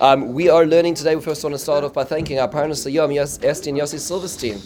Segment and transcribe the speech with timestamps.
[0.00, 1.14] Um, we are learning today.
[1.14, 4.58] We first want to start off by thanking our parents, Yom, Esti and Yossi Silverstein,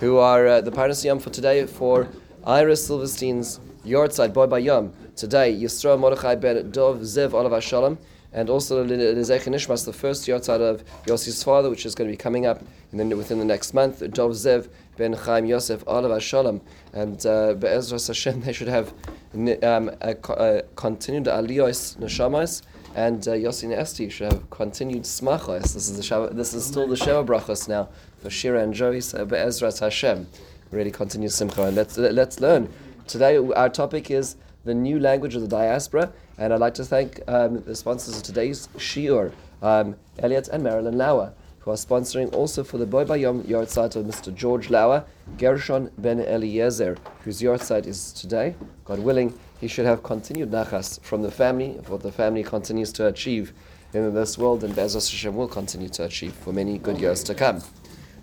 [0.00, 2.08] who are uh, the parents Yom for today for
[2.46, 4.94] Iris Silverstein's Yortzeit, Boy by Yom.
[5.14, 7.98] Today, Yisrael Mordechai ben Dov Zev Olav Shalom,
[8.32, 12.16] and also Lezech Nishmas, the first Yortzeit of Yossi's father, which is going to be
[12.16, 13.98] coming up in the, within the next month.
[14.14, 16.62] Dov Zev ben Chaim Yosef Olav Shalom,
[16.94, 18.94] and uh, Be'ezras Hashem, they should have
[19.34, 22.62] um, a, a continued Aliyos Neshamas
[22.98, 25.72] and uh, Yossi and Esti should have continued smachos.
[25.72, 27.88] This is the Shava, this is still the Sheva brachos now
[28.20, 29.00] for Shira and Joey.
[29.00, 30.26] So Be'ezras Hashem,
[30.72, 31.62] really continue simcha.
[31.62, 32.68] And let's let's learn.
[33.06, 34.34] Today our topic is
[34.64, 38.24] the new language of the diaspora, and I'd like to thank um, the sponsors of
[38.24, 39.30] today's shiur,
[39.62, 44.06] um, Elliot and Marilyn Lauer, who are sponsoring also for the Boy Bayom Yartzeit of
[44.06, 44.34] Mr.
[44.34, 45.04] George Lauer,
[45.38, 48.56] Gershon Ben Eliezer, whose Yartzeit is today.
[48.84, 52.92] God willing, he should have continued nachas from the family, of what the family continues
[52.92, 53.52] to achieve
[53.92, 57.34] in this world, and Be'ezras Hashem will continue to achieve for many good years to
[57.34, 57.62] come.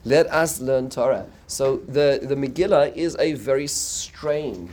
[0.04, 1.26] Let us learn Torah.
[1.48, 4.72] So the, the Megillah is a very strange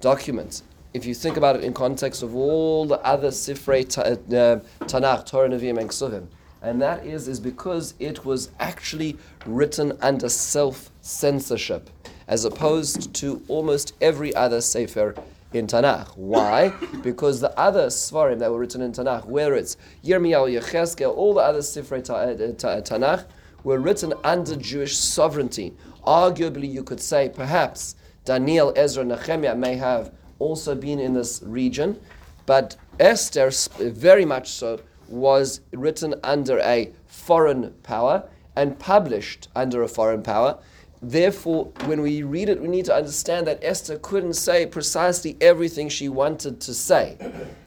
[0.00, 0.62] document.
[0.92, 5.26] If you think about it in context of all the other Sifrei ta, uh, Tanakh,
[5.26, 6.26] Torah, Nevi'im, and Ksuvim,
[6.60, 9.16] and that is, is because it was actually
[9.46, 11.90] written under self censorship,
[12.26, 15.14] as opposed to almost every other Sefer
[15.54, 16.16] in Tanakh.
[16.16, 16.72] Why?
[17.02, 21.40] because the other Svarim that were written in Tanakh, where it's Yirmiyahu, Yechezkel, all the
[21.40, 23.24] other Sifrei uh, ta, Tanakh,
[23.62, 25.74] were written under Jewish sovereignty.
[26.06, 32.00] Arguably, you could say perhaps Daniel, Ezra, Nehemiah may have also been in this region,
[32.46, 39.88] but Esther, very much so, was written under a foreign power and published under a
[39.88, 40.58] foreign power.
[41.06, 45.90] Therefore, when we read it, we need to understand that Esther couldn't say precisely everything
[45.90, 47.18] she wanted to say,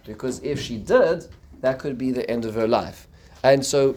[0.05, 1.27] because if she did,
[1.61, 3.07] that could be the end of her life.
[3.43, 3.95] And so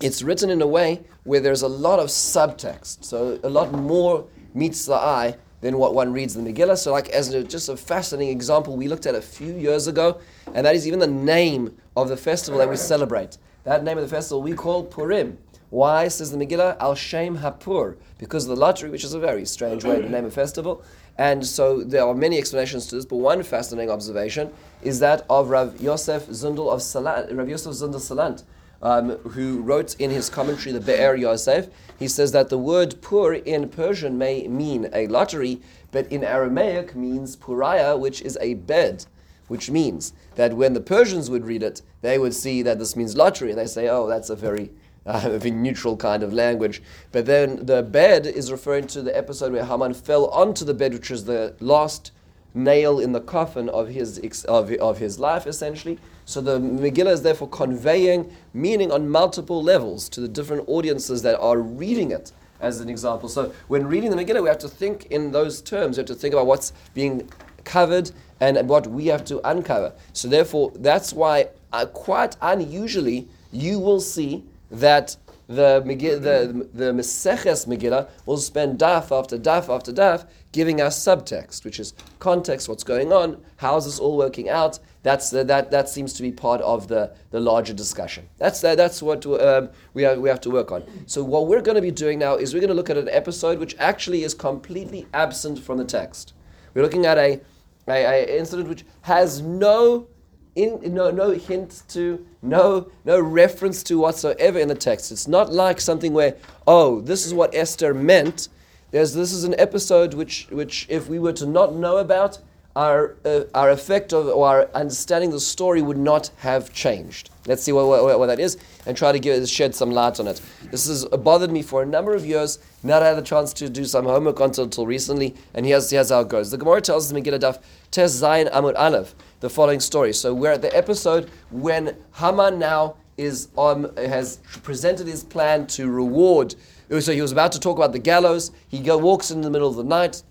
[0.00, 4.26] it's written in a way where there's a lot of subtext, so a lot more
[4.52, 6.76] meets the eye than what one reads in the Megillah.
[6.76, 10.20] So, like as a, just a fascinating example, we looked at a few years ago,
[10.52, 13.38] and that is even the name of the festival that we celebrate.
[13.64, 15.38] That name of the festival we call Purim.
[15.70, 19.44] Why, says the Megillah, Al Shem Hapur, because of the lottery, which is a very
[19.44, 20.82] strange way to name a festival.
[21.18, 25.50] And so there are many explanations to this, but one fascinating observation is that of
[25.50, 28.44] Rav Yosef Zundel of Salant, Rav Yosef Zundel Salant,
[28.82, 31.68] um, who wrote in his commentary, the Be'er Yosef,
[31.98, 35.60] he says that the word pur in Persian may mean a lottery,
[35.90, 39.06] but in Aramaic means puraya, which is a bed,
[39.48, 43.16] which means that when the Persians would read it, they would see that this means
[43.16, 44.70] lottery, and they say, oh, that's a very
[45.06, 46.82] uh, neutral kind of language.
[47.12, 50.92] But then the bed is referring to the episode where Haman fell onto the bed,
[50.92, 52.12] which is the last
[52.54, 55.98] nail in the coffin of his, of, of his life, essentially.
[56.24, 61.38] So the Megillah is therefore conveying meaning on multiple levels to the different audiences that
[61.38, 63.28] are reading it, as an example.
[63.28, 65.96] So when reading the Megillah, we have to think in those terms.
[65.96, 67.30] We have to think about what's being
[67.64, 69.92] covered and what we have to uncover.
[70.12, 75.16] So therefore, that's why uh, quite unusually you will see that
[75.48, 81.64] the the the Meseches Megillah will spend daf after daf after daf giving us subtext,
[81.64, 84.78] which is context, what's going on, how is this all working out.
[85.02, 88.28] That's uh, that that seems to be part of the, the larger discussion.
[88.38, 90.82] That's uh, that's what um, we have, we have to work on.
[91.06, 93.08] So what we're going to be doing now is we're going to look at an
[93.10, 96.32] episode which actually is completely absent from the text.
[96.74, 97.40] We're looking at a,
[97.86, 100.08] a, a incident which has no
[100.56, 105.12] in, no, no hint to, no, no reference to whatsoever in the text.
[105.12, 106.36] It's not like something where,
[106.66, 108.48] oh, this is what Esther meant.
[108.90, 112.38] There's, this is an episode which, which, if we were to not know about,
[112.76, 117.30] our, uh, our effect of, or our understanding the story would not have changed.
[117.46, 120.26] Let's see what, what, what that is and try to give, shed some light on
[120.26, 120.42] it.
[120.70, 122.58] This has bothered me for a number of years.
[122.82, 126.20] Not had the chance to do some homework until, until recently, and here's, here's how
[126.20, 126.50] it goes.
[126.50, 130.12] The Gemara tells us in Megillah Daf Tes Zayin Amud Aleph the following story.
[130.12, 135.90] So we're at the episode when Haman now is on, has presented his plan to
[135.90, 136.54] reward.
[137.00, 138.52] So he was about to talk about the gallows.
[138.68, 140.22] He go, walks in the middle of the night,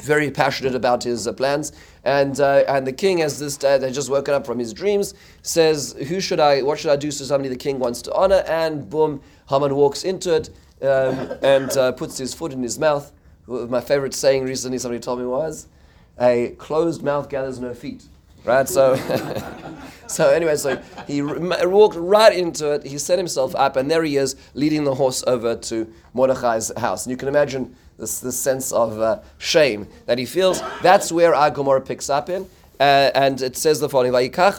[0.00, 1.72] very passionate about his uh, plans.
[2.04, 5.14] And uh, and the king, as this dad had just woken up from his dreams,
[5.42, 6.62] says, "Who should I?
[6.62, 10.02] What should I do to somebody the king wants to honor?" And boom, Haman walks
[10.02, 10.50] into it
[10.82, 13.12] um, and uh, puts his foot in his mouth.
[13.46, 15.68] My favorite saying recently, somebody told me was,
[16.20, 18.04] "A closed mouth gathers no feet."
[18.44, 18.68] Right?
[18.68, 18.96] So,
[20.06, 22.84] so anyway, so he walked right into it.
[22.84, 27.06] He set himself up, and there he is, leading the horse over to Mordechai's house.
[27.06, 30.62] And you can imagine this, this sense of uh, shame that he feels.
[30.82, 32.48] That's where our Gemara picks up in.
[32.80, 34.12] Uh, and it says the following.
[34.12, 34.58] He picks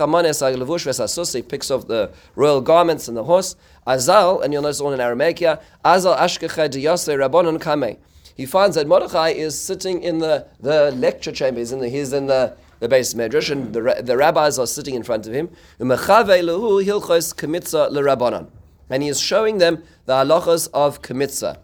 [1.72, 3.58] off the royal garments and the horse.
[3.86, 5.60] Azal, and you'll notice all in Aramaic here.
[5.84, 7.98] Azal Ashkecha Diyase Rabbanon Kame.
[8.36, 11.60] He finds that Mordechai is sitting in the, the lecture chamber.
[11.60, 14.94] He's in the he's in the the beis medrash, and the, the rabbis are sitting
[14.94, 15.50] in front of him.
[18.90, 21.60] And he is showing them the halachas of kmitza.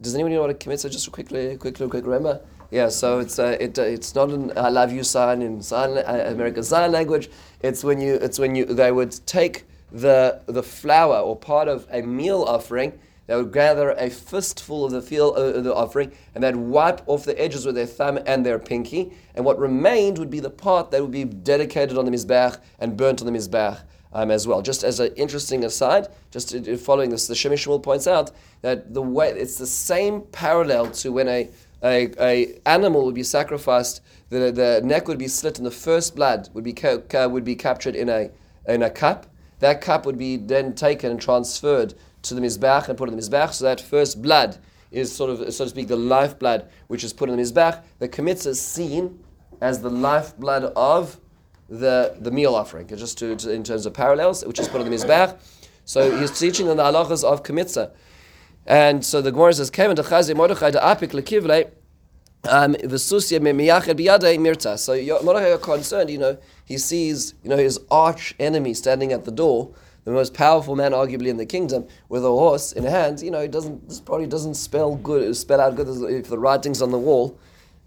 [0.00, 0.90] Does anyone know what a kmitza?
[0.90, 2.40] Just quickly, quickly, quick remember.
[2.72, 5.98] Yeah, so it's uh, it, uh, it's not an I love you sign in sign,
[5.98, 7.30] uh, American Sign Language.
[7.60, 11.86] It's when you it's when you they would take the the flour or part of
[11.92, 12.98] a meal offering.
[13.26, 17.24] They would gather a fistful of the feel uh, the offering and they'd wipe off
[17.24, 19.12] the edges with their thumb and their pinky.
[19.34, 22.96] And what remained would be the part that would be dedicated on the mizbech and
[22.96, 23.80] burnt on the mizbech.
[24.12, 24.62] Um, as well.
[24.62, 28.30] Just as an interesting aside, just following this, the Shem MiShmuel points out
[28.62, 31.50] that the way it's the same parallel to when a
[31.82, 34.00] a, a animal would be sacrificed,
[34.30, 37.54] the, the neck would be slit, and the first blood would be ca- would be
[37.54, 38.30] captured in a
[38.66, 39.26] in a cup.
[39.60, 41.94] That cup would be then taken and transferred
[42.28, 43.52] to the mizbach and put in the mizbach.
[43.52, 44.58] So that first blood
[44.90, 47.82] is sort of, so to speak, the lifeblood which is put in the mizbach.
[47.98, 49.22] The kmitz is seen
[49.60, 51.18] as the lifeblood of
[51.68, 54.90] the, the meal offering, just to, to, in terms of parallels, which is put in
[54.90, 55.38] the mizbach.
[55.84, 57.92] So he's teaching them the halachas of kmitza.
[58.66, 61.70] And so the Gemara says, Kevin Chazi Mordechai apik lekivle
[62.48, 64.78] um, v'susia miyached biyadei mirta.
[64.78, 69.24] So Mordechai got concerned, you know, he sees, you know, his arch enemy standing at
[69.24, 69.72] the door,
[70.06, 73.20] the most powerful man arguably in the kingdom, with a horse in hand.
[73.20, 76.80] You know, he doesn't, this probably doesn't spell good, spell out good if the writing's
[76.80, 77.36] on the wall.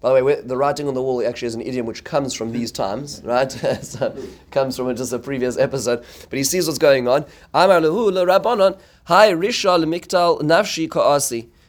[0.01, 2.51] By the way, the writing on the wall actually is an idiom which comes from
[2.51, 3.49] these times, right?
[3.81, 4.15] so
[4.51, 6.05] comes from just a previous episode.
[6.29, 7.25] But he sees what's going on.
[7.53, 10.89] Amar lehu rabbanon, hi risha miktal nafshi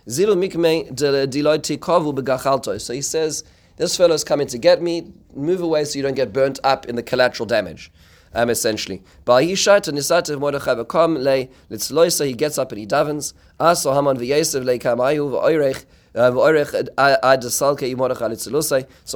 [0.08, 2.80] zilu mikme diloiti kavu begachalto.
[2.80, 3.44] So he says,
[3.76, 6.86] this fellow is coming to get me, move away so you don't get burnt up
[6.86, 7.92] in the collateral damage.
[8.32, 9.02] Um, essentially.
[9.26, 9.88] He gets
[12.58, 13.32] up and he davens.
[13.58, 13.92] Uh, so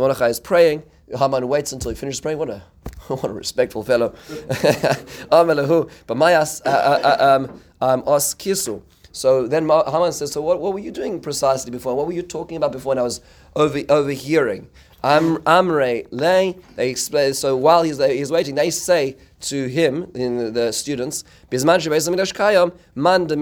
[0.00, 0.82] Mordechai is praying.
[1.16, 2.38] Haman waits until he finishes praying.
[2.38, 2.62] What a
[3.08, 4.14] what a respectful fellow.
[5.31, 8.82] But my as uh, uh, um, um, kisu.
[9.12, 11.94] So then Haman says, So what, what were you doing precisely before?
[11.94, 12.94] What were you talking about before?
[12.94, 13.20] And I was
[13.55, 14.69] over, overhearing.
[15.05, 16.56] Am, Amre lay.
[16.77, 17.35] They explain.
[17.35, 21.79] So while he's uh, he's waiting, they say to him, in the, the students, Bisman
[22.33, 23.41] kayam man dim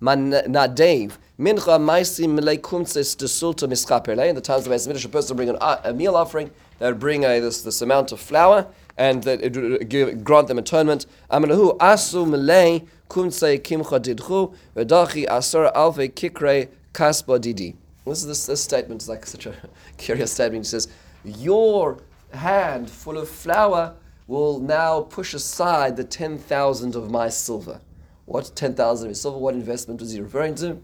[0.00, 1.12] man nadev.
[1.38, 4.28] Mincha maisim leikumtzis desulta mischaperle.
[4.28, 6.50] In the times of the Mikdash, a person would bring an, a meal offering.
[6.80, 8.66] They would bring a, this, this amount of flour,
[8.98, 11.06] and that it would give, grant them atonement.
[11.30, 17.76] Amalahu asu melei kumtze kimcha didchu v'dachi asar alve kikre kasba didi.
[18.06, 19.54] This is this, this statement is like such a
[19.96, 20.66] curious statement.
[20.66, 20.88] He says,
[21.24, 21.98] "Your
[22.32, 23.94] hand full of flour
[24.26, 27.80] will now push aside the ten thousand of my silver."
[28.26, 29.38] What ten thousand of his silver?
[29.38, 30.80] What investment was he referring to?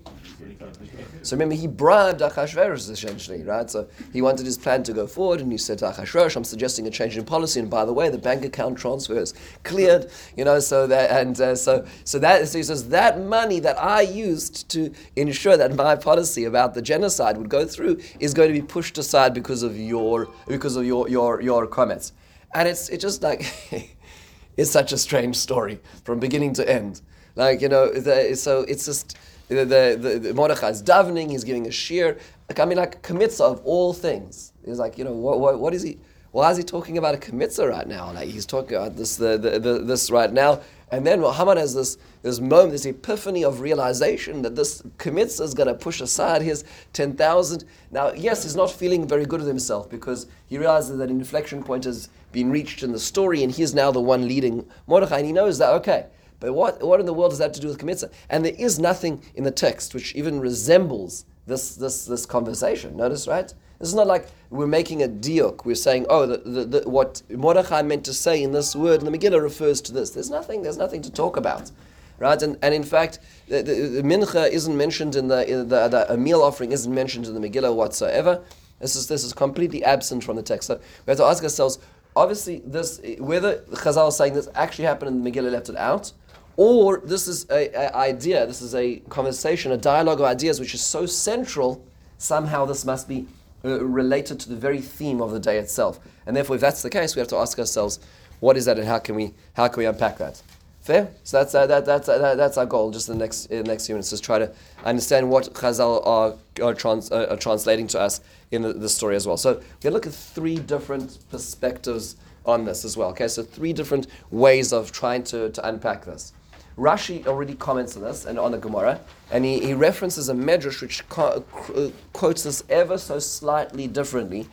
[1.22, 3.70] So remember, he bribed Achashverosh essentially, right?
[3.70, 6.86] So he wanted his plan to go forward, and he said to Achashverosh, "I'm suggesting
[6.86, 10.58] a change in policy, and by the way, the bank account transfers cleared, you know."
[10.60, 14.68] So that and uh, so so that so he says that money that I used
[14.70, 18.66] to ensure that my policy about the genocide would go through is going to be
[18.66, 22.12] pushed aside because of your because of your your your comments,
[22.54, 23.44] and it's it's just like
[24.56, 27.02] it's such a strange story from beginning to end.
[27.36, 29.16] Like you know, the, so it's just
[29.50, 32.18] the, the, the, Mordechai is davening, he's giving a shiur.
[32.48, 34.52] Like, I mean, like a of all things.
[34.64, 35.98] He's like, you know, what, what, what is he?
[36.32, 38.12] Why is he talking about a kmitza right now?
[38.12, 40.60] Like he's talking about this, the, the, the, this right now.
[40.92, 45.54] And then Muhammad has this, this moment, this epiphany of realization that this kmitza is
[45.54, 47.64] going to push aside his 10,000.
[47.90, 51.64] Now, yes, he's not feeling very good with himself because he realizes that an inflection
[51.64, 55.18] point has been reached in the story and he's now the one leading Mordechai.
[55.18, 56.06] And he knows that, okay,
[56.40, 58.10] but what, what in the world does that have to do with kmitza?
[58.28, 62.96] And there is nothing in the text which even resembles this, this, this conversation.
[62.96, 63.52] Notice, right?
[63.78, 65.64] This is not like we're making a diuk.
[65.64, 69.10] We're saying, oh, the, the, the, what Mordechai meant to say in this word in
[69.10, 70.10] the Megillah refers to this.
[70.10, 70.62] There's nothing.
[70.62, 71.70] There's nothing to talk about,
[72.18, 72.40] right?
[72.42, 76.72] And, and in fact, the, the, mincha isn't mentioned in the, the, a meal offering
[76.72, 78.42] isn't mentioned in the Megillah whatsoever.
[78.80, 80.66] This is this is completely absent from the text.
[80.68, 81.78] So we have to ask ourselves.
[82.16, 86.12] Obviously, this whether Chazal is saying this actually happened in the Megillah left it out,
[86.60, 90.82] or this is an idea, this is a conversation, a dialogue of ideas which is
[90.82, 91.82] so central,
[92.18, 93.26] somehow this must be
[93.64, 95.98] uh, related to the very theme of the day itself.
[96.26, 97.98] And therefore, if that's the case, we have to ask ourselves,
[98.40, 100.42] what is that and how can we, how can we unpack that?
[100.82, 101.10] Fair.
[101.24, 102.90] So that's uh, that, that's uh, that's our goal.
[102.90, 104.52] Just in the next in the next few minutes, is try to
[104.84, 109.16] understand what Chazal are are, trans, uh, are translating to us in the, the, story
[109.16, 109.38] as well.
[109.38, 113.08] So to look at three different perspectives on this as well.
[113.10, 116.32] Okay, so three different ways of trying to, to unpack this.
[116.78, 119.00] Rashi already comments on this and on the Gemara,
[119.30, 124.48] and he, he references a medrash which co- uh, quotes this ever so slightly differently.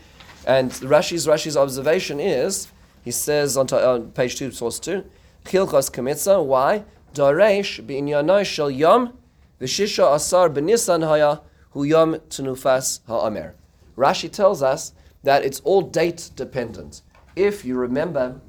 [0.45, 2.69] And Rashi's Rashi's observation is
[3.03, 5.05] he says on, to, on page two, source two.
[5.45, 6.43] Chilchos Kemitza.
[6.43, 6.83] Why?
[7.13, 9.17] Daresh b'inyanoi shel yom
[9.61, 13.55] v'shisha asar b'nisan haya hu yom tenufas ha'amer.
[13.97, 14.93] Rashi tells us
[15.23, 17.01] that it's all date dependent.
[17.35, 18.41] If you remember,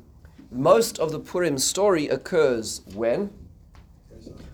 [0.50, 3.30] most of the Purim story occurs when?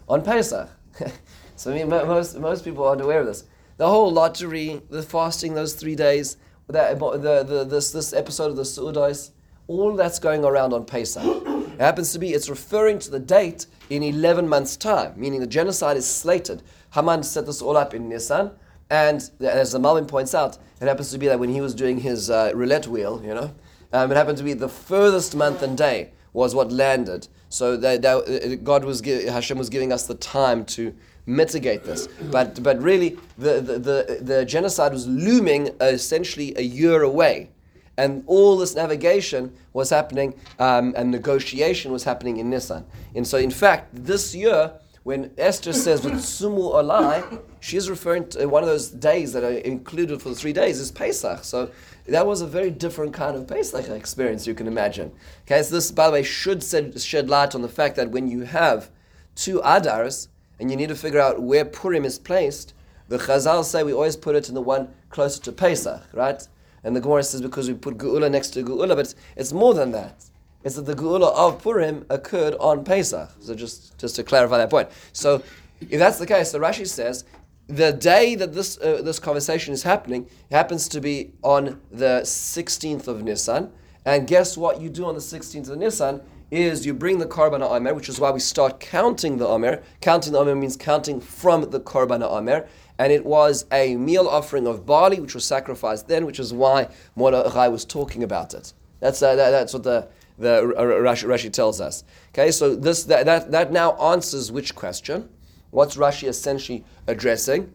[0.08, 0.68] On Pesach.
[1.56, 3.44] so I mean, most, most people aren't aware of this.
[3.76, 6.37] The whole lottery, the fasting those three days,
[6.68, 9.30] that, the, the, this, this episode of the Su'udais,
[9.66, 11.25] all that's going around on Pesach.
[11.25, 15.46] It happens to be, it's referring to the date in 11 months' time, meaning the
[15.46, 16.62] genocide is slated.
[16.94, 18.52] Haman set this all up in Nisan,
[18.90, 21.99] and as the Malbim points out, it happens to be that when he was doing
[21.99, 23.54] his uh, roulette wheel, you know,
[23.92, 27.26] um, it happened to be the furthest month and day was what landed.
[27.48, 32.06] So that, uh, God was Hashem was giving us the time to mitigate this.
[32.30, 37.48] But but really, the, the, the, the genocide was looming essentially a year away
[37.96, 42.84] and all this navigation was happening um, and negotiation was happening in Nissan.
[43.14, 44.72] And so, in fact, this year,
[45.04, 49.52] when Esther says with "Sumu Olai," she's referring to one of those days that are
[49.58, 51.44] included for the three days is Pesach.
[51.44, 51.70] So
[52.06, 55.11] that was a very different kind of Pesach experience you can imagine.
[55.46, 58.42] Okay, so this, by the way, should shed light on the fact that when you
[58.42, 58.90] have
[59.34, 60.28] two Adars
[60.61, 62.75] and you need to figure out where Purim is placed,
[63.08, 66.46] the Chazal say we always put it in the one closer to Pesach, right?
[66.82, 69.92] And the Gemara says because we put Geula next to Geula, but it's, more than
[69.92, 70.25] that.
[70.62, 73.30] It's that the Geula of Purim occurred on Pesach.
[73.40, 74.88] So just, just to clarify that point.
[75.12, 75.42] So
[75.80, 77.25] if that's the case, the Rashi says
[77.66, 83.09] the day that this, uh, this conversation is happening happens to be on the 16th
[83.09, 83.71] of Nisan.
[84.04, 86.21] And guess what you do on the 16th of Nisan?
[86.50, 89.83] Is you bring the Korban Omer, which is why we start counting the Omer.
[90.00, 92.68] Counting the Omer means counting from the Korban Omer
[92.99, 96.88] and it was a meal offering of barley which was sacrificed then, which is why
[97.16, 98.73] Mordechai was talking about it.
[99.00, 102.04] That's, uh, that, that's what the, the uh, Rashi, Rashi, tells us.
[102.30, 105.28] Okay, so this that, that, that now answers which question?
[105.75, 107.75] What's Rashi essentially addressing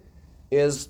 [0.49, 0.87] is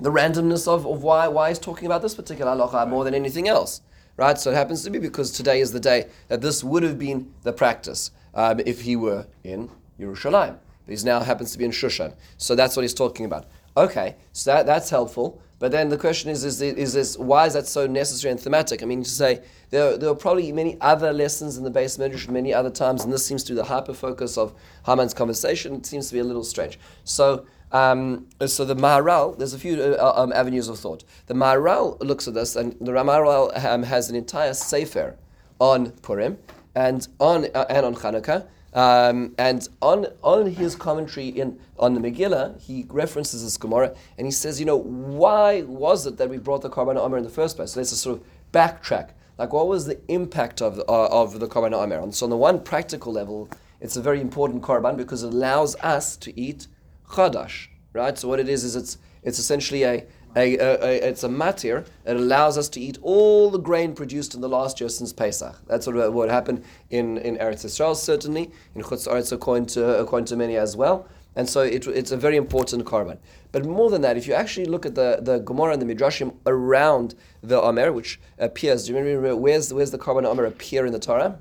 [0.00, 3.46] the randomness of, of why, why he's talking about this particular halacha more than anything
[3.46, 3.82] else.
[4.16, 4.36] Right?
[4.36, 7.32] So it happens to be because today is the day that this would have been
[7.44, 10.58] the practice um, if he were in Yerushalayim.
[10.86, 12.16] But he now happens to be in Shushan.
[12.36, 13.46] So that's what he's talking about.
[13.76, 15.40] Okay, so that, that's helpful.
[15.58, 18.82] But then the question is, is, is this, why is that so necessary and thematic?
[18.82, 22.28] I mean, to say there, there are probably many other lessons in the beis medrash
[22.28, 25.74] many other times, and this seems to be the hyper focus of Haman's conversation.
[25.74, 26.78] It seems to be a little strange.
[27.04, 31.04] So, um, so the Maharal, there's a few uh, um, avenues of thought.
[31.26, 35.16] The Maharal looks at this, and the Maharal um, has an entire sefer
[35.58, 36.38] on Purim
[36.74, 38.46] and on uh, and on Hanukkah.
[38.76, 44.26] Um, and on, on his commentary in, on the Megillah, he references this Gemara and
[44.26, 47.30] he says, you know, why was it that we brought the Korban Omer in the
[47.30, 47.72] first place?
[47.72, 49.10] So let's just sort of backtrack.
[49.38, 52.00] Like, what was the impact of the, uh, of the Korban Omer?
[52.00, 53.48] And so, on the one practical level,
[53.80, 56.68] it's a very important Korban because it allows us to eat
[57.10, 58.16] Chadash, right?
[58.16, 60.06] So, what it is, is it's, it's essentially a,
[60.36, 64.34] a, a, a, it's a matir It allows us to eat all the grain produced
[64.34, 65.56] in the last year since Pesach.
[65.66, 69.98] That's what, uh, what happened in, in Eretz Yisrael, certainly, in Chutz Eretz, according to,
[69.98, 71.08] according to many as well.
[71.34, 73.18] And so it, it's a very important korban.
[73.52, 76.34] But more than that, if you actually look at the, the Gemara and the Midrashim
[76.46, 80.92] around the Omer, which appears, do you remember where's, where's the korban Omer appear in
[80.92, 81.38] the Torah?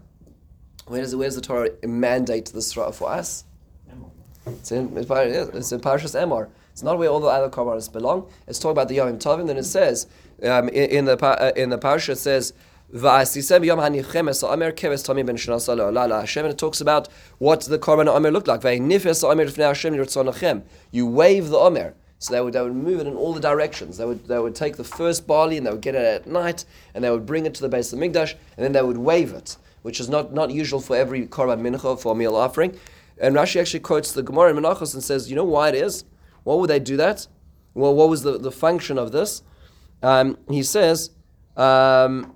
[0.88, 3.46] Where does, where's the Torah mandate this for us?
[4.46, 6.50] It's in, it's in Parashas Emor.
[6.75, 8.27] It's not where all the other korbanos belong.
[8.48, 9.48] It's talking about the Yom Tovim.
[9.48, 10.08] Then it says
[10.44, 12.51] um, in, in, the uh, in the parasha it says.
[12.91, 13.15] Hashem,
[16.46, 18.62] and it talks about what the Korban Omer looked like.
[20.91, 21.94] You wave the Omer.
[22.20, 23.98] So they would, they would move it in all the directions.
[23.98, 26.65] They would, they would take the first barley and they would get it at night
[26.94, 28.98] and they would bring it to the base of the Mikdash and then they would
[28.98, 32.77] wave it, which is not, not usual for every Korban Mincha for a meal offering.
[33.17, 36.03] And Rashi actually quotes the Gemara in Menachos and says, you know why it is?
[36.46, 37.28] Why would they do that?
[37.74, 39.44] Well, what was the, the function of this?
[40.02, 41.10] Um, he says,
[41.58, 42.36] um,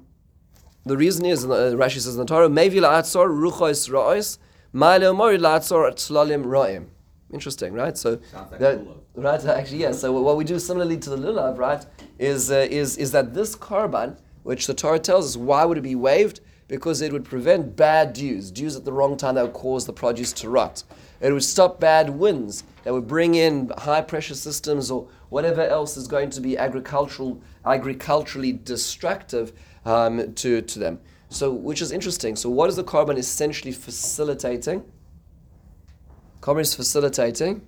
[0.86, 4.40] the reason is, uh, Rashi says in the Torah, Mevi la'atzor ruchois ra'os,
[4.74, 6.88] ma'ale omori la'atzor tzlalim ra'im.
[7.32, 7.96] Interesting, right?
[7.96, 8.82] So, like that,
[9.14, 9.46] right?
[9.46, 9.96] Actually, yes.
[9.96, 11.86] Yeah, so what we do similarly to the lulav, right,
[12.18, 15.82] is uh, is is that this korban, which the Torah tells us, why would it
[15.82, 16.40] be waived?
[16.68, 19.94] Because it would prevent bad dews, dews at the wrong time that would cause the
[19.94, 20.84] produce to rot.
[21.22, 25.98] It would stop bad winds that would bring in high pressure systems or whatever else
[25.98, 29.52] is going to be agricultural, agriculturally destructive
[29.86, 31.00] um, to, to them.
[31.30, 32.36] So, which is interesting.
[32.36, 34.84] So, what is the korban essentially facilitating?
[36.42, 37.62] Korban is facilitating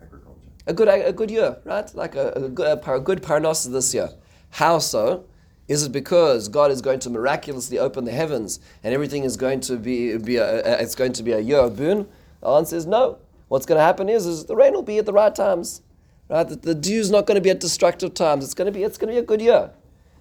[0.00, 0.40] agriculture.
[0.66, 1.94] a good a good year, right?
[1.94, 4.10] Like a, a good a, good parnos this year.
[4.50, 5.26] How so?
[5.68, 9.60] Is it because God is going to miraculously open the heavens and everything is going
[9.60, 12.08] to be, be a, it's going to be a year of boon?
[12.40, 13.18] The answer is no.
[13.48, 15.82] What's going to happen is, is the rain will be at the right times,
[16.28, 16.48] right?
[16.48, 18.44] The, the is not going to be at destructive times.
[18.44, 19.70] It's going to be it's going to be a good year.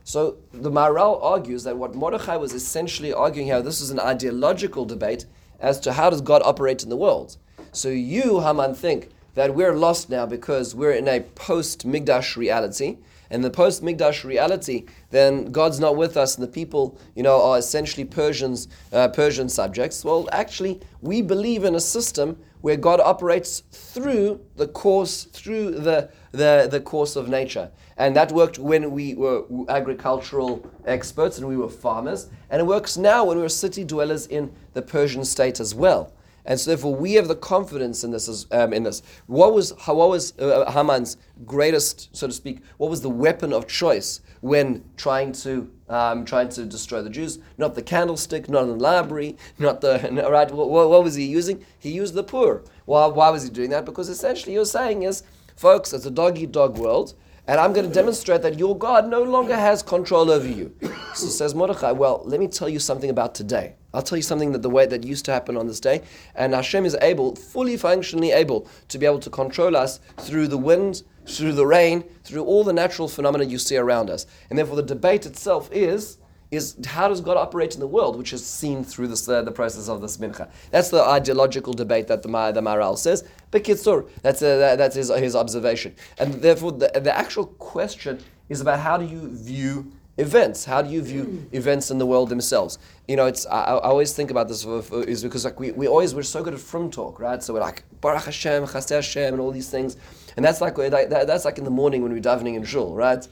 [0.04, 4.86] So the Maharal argues that what Mordechai was essentially arguing here, this is an ideological
[4.86, 5.26] debate
[5.60, 7.38] as to how does God operate in the world.
[7.72, 12.98] So you, Haman, think that we're lost now because we're in a post Mikdash reality.
[13.32, 17.42] And the post Mikdash reality, then God's not with us, and the people, you know,
[17.42, 20.04] are essentially Persians, uh, Persian subjects.
[20.04, 26.10] Well, actually, we believe in a system where God operates through the course, through the,
[26.32, 27.72] the, the course of nature.
[27.98, 32.30] And that worked when we were agricultural experts and we were farmers.
[32.50, 36.14] And it works now when we're city dwellers in the Persian state as well.
[36.50, 38.48] And so, therefore, we have the confidence in this.
[38.52, 41.16] Um, in this, what was what was uh, Haman's
[41.46, 42.64] greatest, so to speak?
[42.78, 47.38] What was the weapon of choice when trying to um, trying to destroy the Jews?
[47.60, 50.00] Not the candlestick, not the library, not the
[50.32, 50.50] right.
[50.52, 51.64] What, what, was he using?
[51.78, 52.64] He used the pur.
[52.86, 53.86] Why, why was he doing that?
[53.86, 55.22] Because essentially, was saying is,
[55.56, 57.14] folks, it's a dog eat dog world.
[57.50, 60.72] And I'm going to demonstrate that your God no longer has control over you.
[61.16, 63.74] So says Mordechai, well, let me tell you something about today.
[63.92, 66.04] I'll tell you something that the way that used to happen on this day.
[66.36, 70.60] And Hashem is able, fully functionally able, to be able to control us through the
[70.60, 74.28] wind, through the rain, through all the natural phenomena you see around us.
[74.52, 76.20] And therefore the debate itself is
[76.52, 79.52] is how does God operate in the world, which is seen through this, uh, the
[79.52, 80.50] process of this mincha.
[80.72, 83.24] That's the ideological debate that the, the Maharal says.
[83.52, 85.96] But Kitzur, that's, uh, that, that's his, his observation.
[86.18, 90.66] And therefore, the, the actual question is about how do you view events?
[90.66, 92.78] How do you view events in the world themselves?
[93.08, 96.14] You know, it's I, I always think about this is because like we, we always
[96.14, 97.42] we're so good at frum talk, right?
[97.42, 99.98] So we're like Baruch Hashem, Chasdei Hashem, and all these things,
[100.36, 103.26] and that's like that, that's like in the morning when we're davening in shul, right?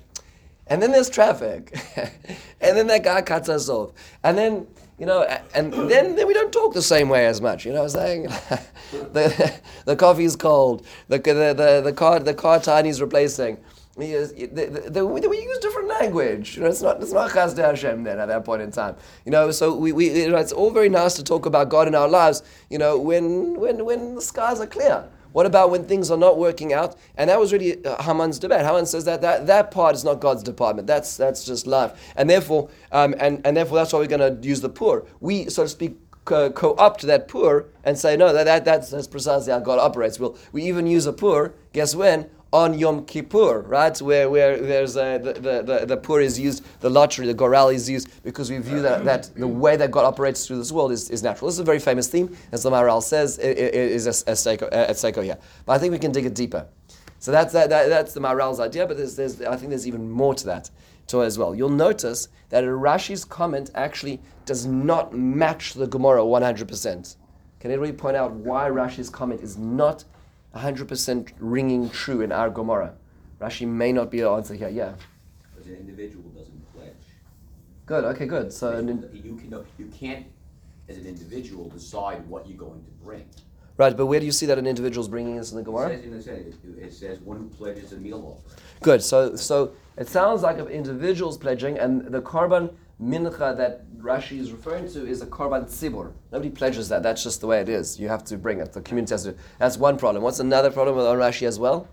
[0.70, 1.78] And then there's traffic.
[2.62, 3.92] and then that guy cuts us off.
[4.24, 7.66] And then, you know, and then, then we don't talk the same way as much.
[7.66, 8.24] You know what I'm saying?
[8.92, 9.54] the,
[9.86, 10.86] the coffee's cold.
[11.08, 13.58] The, the, the, the, car, the car Tiny's replacing.
[13.98, 16.56] We use, the, the, we use different language.
[16.56, 18.96] You know, it's not it's not Chasdei Hashem then at that point in time.
[19.26, 21.88] You know, so we, we you know, it's all very nice to talk about God
[21.88, 22.44] in our lives.
[22.70, 25.10] You know, when when when the skies are clear.
[25.38, 26.96] What about when things are not working out?
[27.16, 28.66] And that was really uh, Haman's debate.
[28.66, 30.88] Haman says that, that that part is not God's department.
[30.88, 31.92] That's that's just life.
[32.16, 35.06] And therefore, um, and, and therefore, that's why we're going to use the pur.
[35.20, 35.96] We, so to speak,
[36.26, 40.20] co- opt that pur and say, no, that, that, that's, that's precisely how God operates.
[40.20, 42.32] We'll, we even use a pur, guess when?
[42.54, 44.02] On Yom Kippur, right?
[44.02, 47.34] Where, where there's a, uh, the, the, the, the pur is used, the lottery, the
[47.34, 50.72] goral is used, because we view that, that the way that God operates through this
[50.72, 51.48] world is, is natural.
[51.48, 54.62] This is a very famous theme, as the Maharal says, it, it is at stake
[54.62, 55.38] here.
[55.66, 56.68] But I think we can dig it deeper.
[57.20, 60.10] So that's, that, that, that's the Maharal's idea, but there's, there's, I think there's even
[60.10, 60.70] more to that
[61.08, 61.56] to as well.
[61.56, 67.16] You'll notice that Rashi's comment actually does not match the Gemara 100%.
[67.60, 70.04] Can anybody point out why Rashi's comment is not
[70.58, 72.94] 100% ringing true in our Gemara.
[73.40, 74.70] Rashi may not be the answer here.
[74.70, 74.94] Yeah.
[75.56, 76.94] Because an individual doesn't pledge.
[77.86, 78.04] Good.
[78.06, 78.26] Okay.
[78.26, 78.52] Good.
[78.52, 80.26] So you can you can't,
[80.90, 83.26] as an individual, decide what you're going to bring.
[83.78, 85.90] Right, but where do you see that an individual is bringing this in the Gemara?
[85.92, 88.60] It says, it, it says one who pledges a meal offering.
[88.82, 89.04] Good.
[89.04, 94.52] So, so it sounds like of individuals pledging, and the korban mincha that Rashi is
[94.52, 96.14] referring to is a korban tzibur.
[96.32, 97.04] Nobody pledges that.
[97.04, 98.00] That's just the way it is.
[98.00, 98.74] You have to bring it.
[98.74, 99.36] The community has to.
[99.60, 100.24] That's one problem.
[100.24, 101.88] What's another problem with Rashi as well?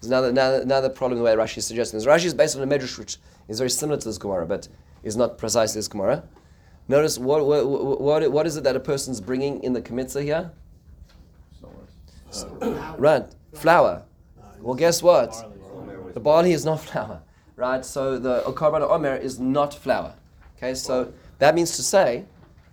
[0.00, 1.98] There's another, another, another problem the way Rashi is suggesting.
[1.98, 4.68] This Rashi is based on a medrash which is very similar to this Gemara, but
[5.02, 6.24] is not precisely this Gemara.
[6.88, 7.66] Notice what, what,
[8.00, 10.52] what, what is it that a person's bringing in the kmitza here?
[12.98, 13.24] Right,
[13.54, 14.02] flour.
[14.60, 15.32] Well, guess what?
[16.12, 17.22] The barley is not flour,
[17.56, 17.84] right?
[17.84, 20.14] So the korban omer is not flour.
[20.56, 22.24] Okay, so that means to say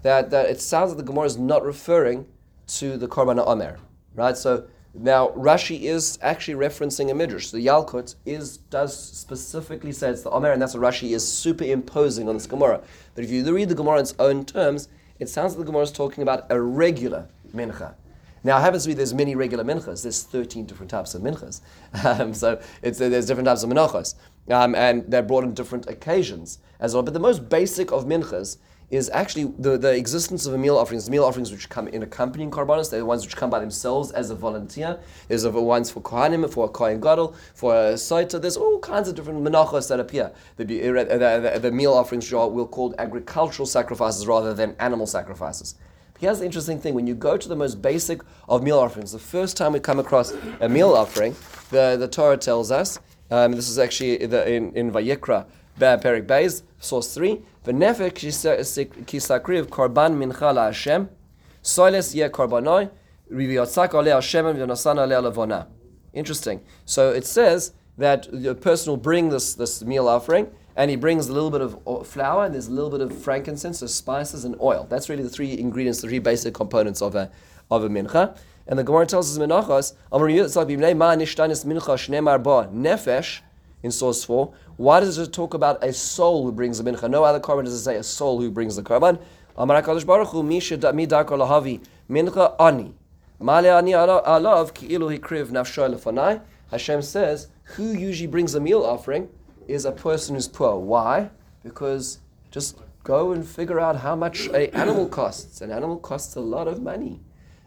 [0.04, 2.26] that, that it sounds like the Gemara is not referring
[2.68, 3.80] to the Korban Omer,
[4.16, 4.38] right?
[4.38, 7.50] So now Rashi is actually referencing a midrash.
[7.50, 12.30] The Yalkut is does specifically say it's the Omer, and that's what Rashi is superimposing
[12.30, 12.82] on this Gemara.
[13.16, 14.88] But if you read the Gemara in its own terms,
[15.20, 17.96] it sounds like the Gemara is talking about a regular mincha.
[18.44, 20.02] Now, it happens to be there's many regular minchas.
[20.04, 21.62] There's 13 different types of minchas.
[22.04, 24.16] Um, so it's, there's different types of menachos.
[24.50, 27.04] Um, and they're brought on different occasions as well.
[27.04, 28.58] But the most basic of minchas
[28.92, 31.10] is actually the, the existence of a meal offerings.
[31.10, 32.92] Meal offerings which come in accompanying korbanos.
[32.92, 35.00] They're the ones which come by themselves as a volunteer.
[35.30, 38.42] There's the ones for kohanim, for a kohen gadol, for a saita.
[38.42, 40.32] There's all kinds of different menachos that appear.
[40.58, 45.76] The, the, the, the meal offerings are we'll called agricultural sacrifices rather than animal sacrifices.
[46.22, 49.18] Here's the interesting thing: when you go to the most basic of meal offerings, the
[49.18, 51.36] first time we come across a meal offering,
[51.72, 53.00] the, the Torah tells us.
[53.32, 55.48] Um, this is actually the, in, in Vayikra,
[55.80, 57.42] Perik Beis, source 3.
[57.66, 58.14] V'nefek
[59.08, 61.10] kisakriv korban mincha la'Hashem,
[61.64, 62.92] soiles ye korbanoi,
[63.32, 65.66] riviyotzak aleh Hashem aleh levona.
[66.14, 66.62] Interesting.
[66.86, 71.28] So it says that the person will bring this, this meal offering, and he brings
[71.28, 74.56] a little bit of flour, and there's a little bit of frankincense, so spices and
[74.62, 74.88] oil.
[74.90, 77.32] That's really the three ingredients, the three basic components of a,
[77.70, 78.38] of a mincha.
[78.68, 79.94] And the Gemara tells us Menachos,
[82.72, 83.42] Nefesh,
[83.84, 84.54] in source 4.
[84.78, 87.10] Why does it talk about a soul who brings the mincha?
[87.10, 89.20] No other korban does it say a soul who brings the lahavi
[92.10, 92.94] mincha ani.
[96.70, 99.30] Hashem says, who usually brings a meal offering
[99.72, 100.78] is a person who's poor.
[100.78, 101.30] Why?
[101.64, 102.20] Because
[102.52, 105.62] just go and figure out how much an animal costs.
[105.62, 107.22] An animal costs a lot of money.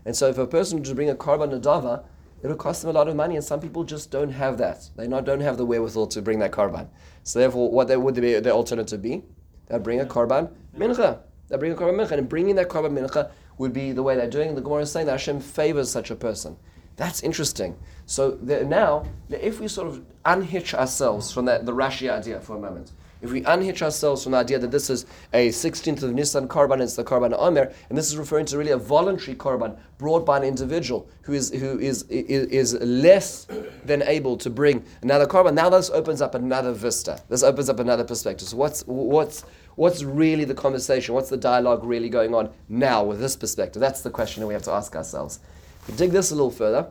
[0.05, 2.05] And so if a person were to bring a korban nadava,
[2.43, 4.91] it'll cost them a lot of money, and some people just don't have that.
[4.97, 6.89] They not don't have the wherewithal to bring that korban.
[7.23, 9.23] So therefore, what they, would be, the alternative be?
[9.69, 11.21] They'd bring a korban mincha.
[11.49, 14.29] They'd bring a korban mincha, and bringing that korban mincha would be the way they're
[14.29, 14.55] doing.
[14.55, 16.57] The Gemara is saying that Hashem favors such a person.
[16.97, 17.77] That's interesting.
[18.07, 22.61] So now, if we sort of unhitch ourselves from that, the Rashi idea for a
[22.61, 22.93] moment,
[23.25, 26.83] if we unhitch ourselves from the idea that this is a 16th of Nisan korban,
[26.83, 30.37] it's the korban Omer, and this is referring to really a voluntary korban brought by
[30.37, 33.47] an individual who is who is, is, is less
[33.87, 35.55] than able to bring another korban.
[35.55, 37.19] Now this opens up another vista.
[37.31, 38.49] This opens up another perspective.
[38.49, 41.15] So what's what's what's really the conversation?
[41.15, 43.81] What's the dialogue really going on now with this perspective?
[43.81, 45.41] That's the question that we have to ask ourselves.
[45.89, 46.89] We dig this a little further.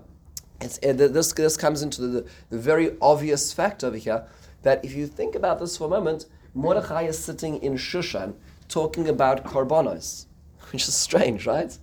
[0.63, 4.25] This, this comes into the, the very obvious fact over here
[4.63, 8.33] that if you think about this for a moment, Mordechai is sitting in Shushan
[8.67, 10.25] talking about korbanos,
[10.71, 11.77] which is strange, right?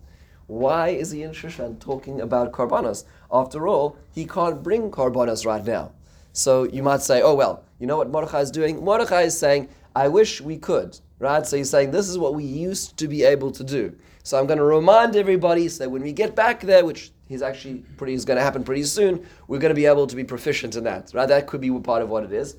[0.46, 3.04] Why is he in Shushan talking about korbanos?
[3.32, 5.92] After all, he can't bring korbanos right now.
[6.32, 8.84] So you might say, oh well, you know what Mordechai is doing?
[8.84, 11.46] Mordechai is saying, I wish we could, right?
[11.46, 13.94] So he's saying, this is what we used to be able to do.
[14.22, 17.42] So I'm going to remind everybody so that when we get back there, which is
[17.42, 20.24] actually pretty is going to happen pretty soon, we're going to be able to be
[20.24, 21.28] proficient in that, right?
[21.28, 22.56] That could be part of what it is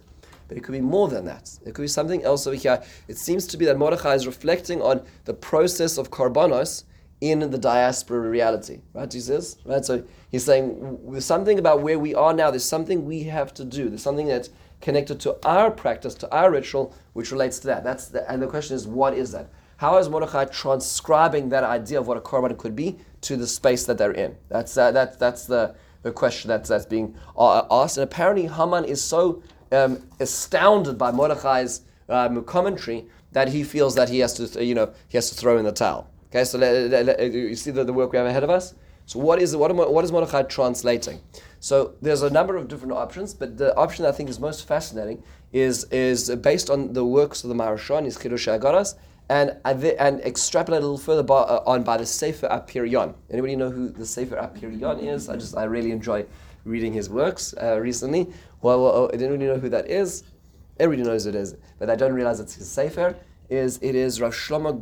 [0.52, 1.50] but it could be more than that.
[1.66, 2.84] It could be something else over here.
[3.08, 6.84] It seems to be that Mordechai is reflecting on the process of karbanos
[7.22, 9.14] in the diaspora reality, right?
[9.14, 9.86] He says, right?
[9.86, 12.52] So he's saying there's something about where we are now.
[12.52, 13.88] There's something we have to do.
[13.88, 14.50] There's something that's
[14.82, 17.86] connected to our practice, to our ritual, which relates to that.
[17.86, 19.48] That's the, and the question is, what is that?
[19.78, 23.86] How is Mordechai transcribing that idea of what a korban could be to the space
[23.86, 24.36] that they're in?
[24.50, 27.98] That's uh, that, that's the, the question that's, that's being uh, asked.
[27.98, 34.10] And apparently, Haman is so um, astounded by Mordechai's um, commentary that he feels that
[34.10, 36.10] he has to, you know, he has to throw in the towel.
[36.30, 38.74] Okay, so you see the, the work we have ahead of us.
[39.06, 41.20] So what is what, what is Mordechai translating?
[41.60, 45.24] So there's a number of different options, but the option I think is most fascinating
[45.52, 48.96] is is based on the works of the Maharsha, his Chiddushei Aggados,
[49.30, 53.14] and and extrapolate a little further by, uh, on by the Sefer Apiryon.
[53.30, 55.30] Anybody know who the Sefer Apiryon is?
[55.30, 56.26] I just I really enjoy
[56.66, 58.28] reading his works uh, recently.
[58.62, 60.24] Well, well, I didn't really know who that is.
[60.80, 63.16] Everybody knows it is, but I don't realize it's his sefer.
[63.50, 64.82] Is it is Rav Shlomo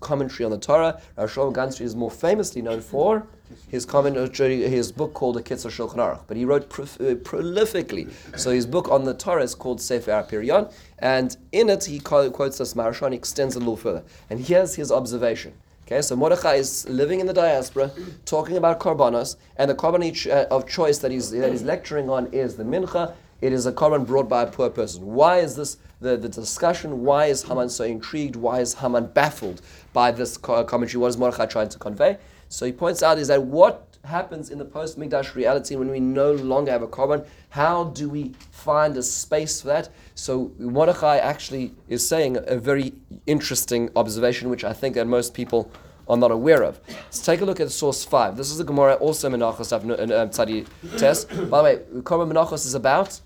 [0.00, 1.00] commentary on the Torah?
[1.16, 3.26] Rav Shlomo is more famously known for
[3.68, 8.12] his commentary, his book called the Kitzur Shulchan Aruch, but he wrote uh, prolifically.
[8.36, 12.58] So his book on the Torah is called Sefer Apiryon, and in it he quotes
[12.58, 14.02] this Maharsha extends it a little further.
[14.30, 15.52] And here's his observation.
[15.86, 17.92] Okay, so Mordechai is living in the diaspora,
[18.24, 22.26] talking about korbanos, and the korban uh, of choice that he's, that he's lecturing on
[22.32, 23.14] is the mincha.
[23.40, 25.06] It is a korban brought by a poor person.
[25.06, 27.04] Why is this the, the discussion?
[27.04, 28.34] Why is Haman so intrigued?
[28.34, 31.00] Why is Haman baffled by this commentary?
[31.00, 32.18] What is Mordechai trying to convey?
[32.48, 36.00] So he points out is that what happens in the post Mikdash reality when we
[36.00, 37.26] no longer have a korban?
[37.50, 39.88] How do we find a space for that?
[40.14, 42.94] So Mordechai actually is saying a very
[43.26, 45.70] interesting observation, which I think that most people
[46.08, 46.80] are not aware of.
[46.88, 48.36] Let's take a look at source 5.
[48.36, 50.66] This is the Gemara, also Menachos uh, Tzadi
[50.98, 51.28] test.
[51.50, 53.20] By the way, Korban Menachos is about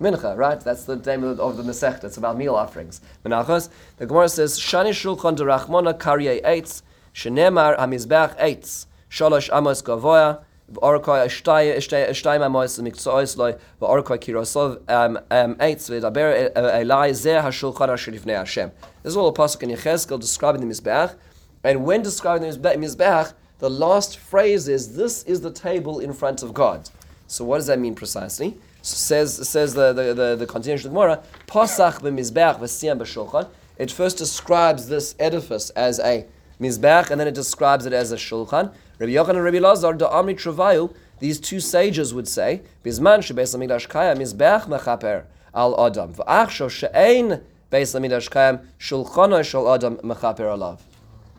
[0.00, 0.60] Mincha, right?
[0.60, 2.04] That's the name of the, of the Masech.
[2.04, 3.00] It's about meal offerings.
[3.24, 3.70] Menachos.
[3.96, 6.82] The Gemara says, Shani Shulchan Derachmona Karye Eitz,
[7.14, 8.86] Shenemar Amizbech Eitz.
[9.14, 17.10] Shalosh Amos Gavoya, V'orkoi ashtaya mamois mikzois loy v'orkoi kirosov um um eitz v'daber elai
[17.10, 18.72] zeh hashulchan asher lifnei Hashem.
[19.04, 21.14] This is all a pasuk in Yechezkel describing the mizbeach,
[21.62, 26.42] and when describing the mizbeach, the last phrase is, "This is the table in front
[26.42, 26.90] of God."
[27.28, 28.58] So what does that mean precisely?
[28.82, 33.46] Says says the the the, the continuation of the Gemara, Pasach b'mizbeach v'siyam b'shulchan.
[33.78, 36.26] It first describes this edifice as a
[36.60, 38.74] mizbeach, and then it describes it as a shulchan.
[39.04, 43.88] Rabbi Yochanan and Rabbi Lazar, Amri Travayu, these two sages would say, Bizman shebeis amidash
[43.88, 46.14] kaya mizbeach mechaper al adam.
[46.48, 50.80] She'ein beis amidash kaya shulchano shel adam mechaper alav.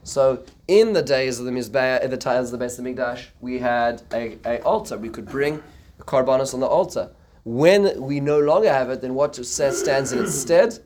[0.04, 3.58] So in the days of the mizbeach, in the times of the Beis Hamikdash, we
[3.58, 4.98] had a, a altar.
[4.98, 5.64] We could bring
[6.02, 7.10] korbanos on the altar.
[7.44, 10.78] When we no longer have it, then what stands in its stead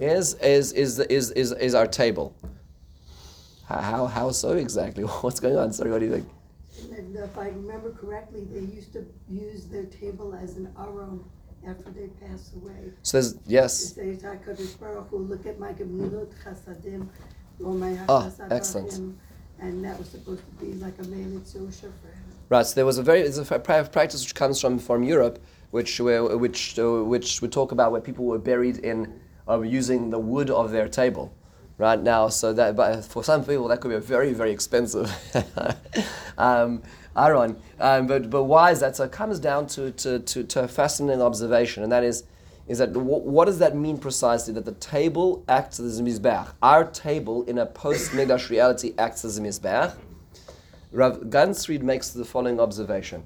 [0.00, 2.34] is is is is is, is our table.
[3.70, 5.04] How, how so exactly?
[5.22, 5.72] What's going on?
[5.72, 6.28] Sorry, what do you think?
[7.14, 11.24] If I remember correctly, they used to use their table as an aron
[11.66, 12.92] after they pass away.
[13.02, 13.94] So there's yes.
[13.94, 17.06] Say, "HaKadosh Baruch look at my chasadim,
[17.62, 19.16] or my hachasad excellent.
[19.60, 22.24] And that was supposed to be like a Melitz Yosha for him.
[22.48, 22.64] Right.
[22.64, 25.38] So there was a very it's a practice which comes from from Europe,
[25.70, 30.08] which where- which uh, which would talk about where people were buried in uh, using
[30.10, 31.32] the wood of their table.
[31.80, 35.10] Right now, so that but for some people that could be a very very expensive
[36.36, 36.82] um,
[37.16, 37.56] aron.
[37.80, 38.96] Um, but but why is that?
[38.96, 42.24] So it comes down to to, to, to a fascinating observation, and that is
[42.68, 44.52] is that wh- what does that mean precisely?
[44.52, 46.52] That the table acts as a mizbeach.
[46.62, 49.96] Our table in a post Mikdash reality acts as a mizbeach.
[50.92, 53.22] Rav Ganzfried makes the following observation.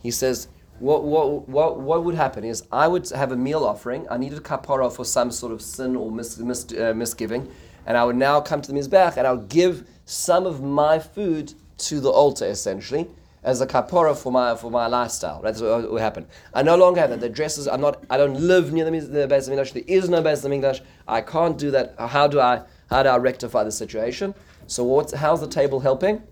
[0.00, 0.46] He says,
[0.78, 4.06] what, what, what, what would happen is I would have a meal offering.
[4.10, 7.50] I needed kapara for some sort of sin or mis, mis, uh, misgiving.
[7.86, 10.98] And I would now come to the Mizbech and I would give some of my
[10.98, 13.08] food to the altar, essentially,
[13.42, 15.40] as a kapora for my, for my lifestyle.
[15.40, 16.26] That's what would happen.
[16.52, 17.20] I no longer have that.
[17.20, 19.72] The dresses, I'm not, I don't live near the, the Beis Hamikdash.
[19.72, 20.80] There is no Beis Hamikdash.
[21.06, 21.94] I can't do that.
[21.98, 24.34] How do I, how do I rectify the situation?
[24.66, 26.22] So what's, how's the table helping?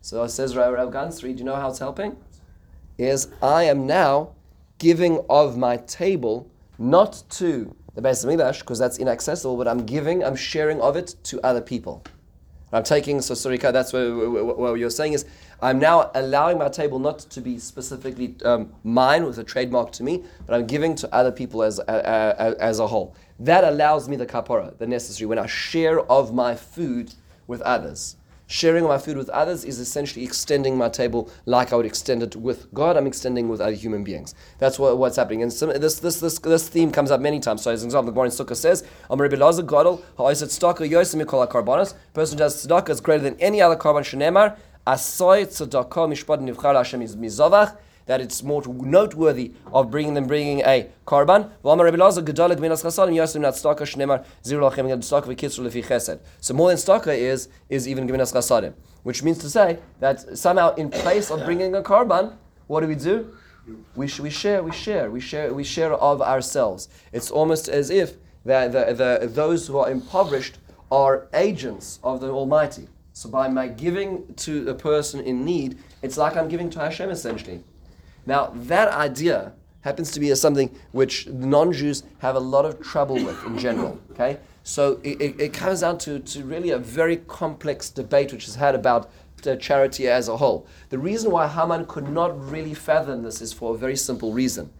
[0.00, 2.16] So it says Rav Ganzfried, do you know how it's helping?
[2.98, 4.30] Is I am now
[4.78, 10.24] giving of my table not to the Beis Hamikdash because that's inaccessible, but I'm giving,
[10.24, 12.02] I'm sharing of it to other people.
[12.72, 15.26] I'm taking, so that's what, what, what you're saying is,
[15.60, 20.02] I'm now allowing my table not to be specifically um, mine with a trademark to
[20.02, 23.14] me, but I'm giving to other people as, a- as a whole.
[23.38, 27.12] That allows me the kapara, the necessary, when I share of my food
[27.46, 28.16] with others.
[28.52, 32.36] Sharing my food with others is essentially extending my table like I would extend it
[32.36, 32.98] with God.
[32.98, 34.34] I'm extending with other human beings.
[34.58, 35.42] That's what, what's happening.
[35.42, 37.62] And some, this, this, this, this theme comes up many times.
[37.62, 41.94] So, as an example, the Gemara Sukkah says, "Am Rebbe Lazar Gadol ha'oset tzedakah ha'karbanos."
[42.12, 44.02] Person who does tzedakah is greater than any other korban.
[44.02, 47.78] Shenemar asoy tzedakah mishpat nivchar Hashem is mizavach.
[48.12, 51.50] That it's more noteworthy of bringing them bringing a korban.
[56.40, 60.74] So more than staka is is even us chasadim, which means to say that somehow
[60.74, 63.34] in place of bringing a korban, what do we do?
[63.96, 66.90] We, we share, we share, we share, we share of ourselves.
[67.12, 70.58] It's almost as if the, the, the, those who are impoverished
[70.90, 72.88] are agents of the Almighty.
[73.14, 77.08] So by my giving to a person in need, it's like I'm giving to Hashem
[77.08, 77.64] essentially.
[78.26, 83.44] Now that idea happens to be something which non-Jews have a lot of trouble with
[83.44, 83.98] in general.
[84.12, 88.54] Okay, so it, it, comes down to, to really a very complex debate which is
[88.54, 89.10] had about
[89.46, 90.66] uh, charity as a whole.
[90.90, 94.70] The reason why Haman could not really fathom this is for a very simple reason.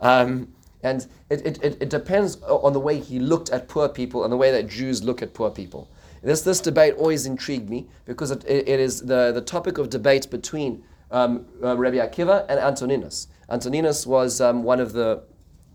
[0.00, 4.32] Um, and it, it, it, depends on the way he looked at poor people and
[4.32, 5.88] the way that Jews look at poor people.
[6.22, 9.90] This, this debate always intrigued me because it, it it is the, the topic of
[9.90, 13.28] debate between um, uh, Rabbi Akiva and Antoninus.
[13.50, 15.22] Antoninus was um, one of the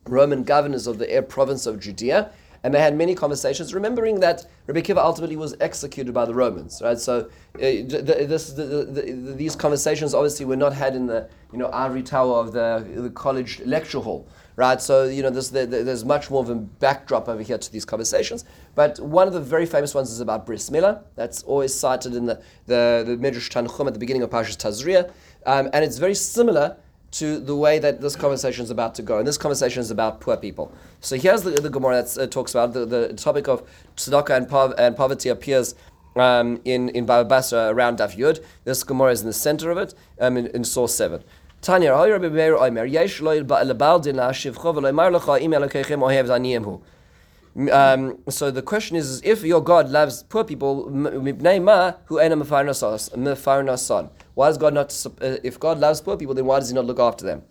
[0.07, 2.31] Roman governors of the Air province of Judea,
[2.63, 6.81] and they had many conversations, remembering that Rabbi Akiva ultimately was executed by the Romans.
[6.83, 11.07] Right, so uh, the, this, the, the, the, these conversations obviously were not had in
[11.07, 14.27] the you know ivory tower of the college lecture hall.
[14.55, 17.57] Right, so you know this, the, the, there's much more of a backdrop over here
[17.57, 18.45] to these conversations.
[18.75, 21.01] But one of the very famous ones is about bris milah.
[21.15, 25.11] That's always cited in the the, the Midrash Tanchum at the beginning of Parshas Tazria,
[25.47, 26.77] um, and it's very similar
[27.13, 29.19] to the way that this conversation is about to go.
[29.19, 30.71] And this conversation is about poor people.
[30.99, 33.63] So here's the, the Gemara that uh, talks about the, the topic of
[33.95, 35.75] tzedakah and, pov- and poverty appears
[36.15, 38.43] um, in, in Baba Basra around Daf Yud.
[38.63, 41.23] This Gemara is in the center of it, um, in, in source 7.
[41.63, 43.45] Tanya, Rabbi Meir Omer, Yesh lecha
[45.91, 46.81] im ohev hu.
[47.71, 52.35] Um, so the question is, if your God loves poor people, mipnei ma hu ena
[52.35, 54.09] mefarnasan.
[54.33, 55.05] Why does God not?
[55.21, 57.43] Uh, if God loves poor people, then why does He not look after them?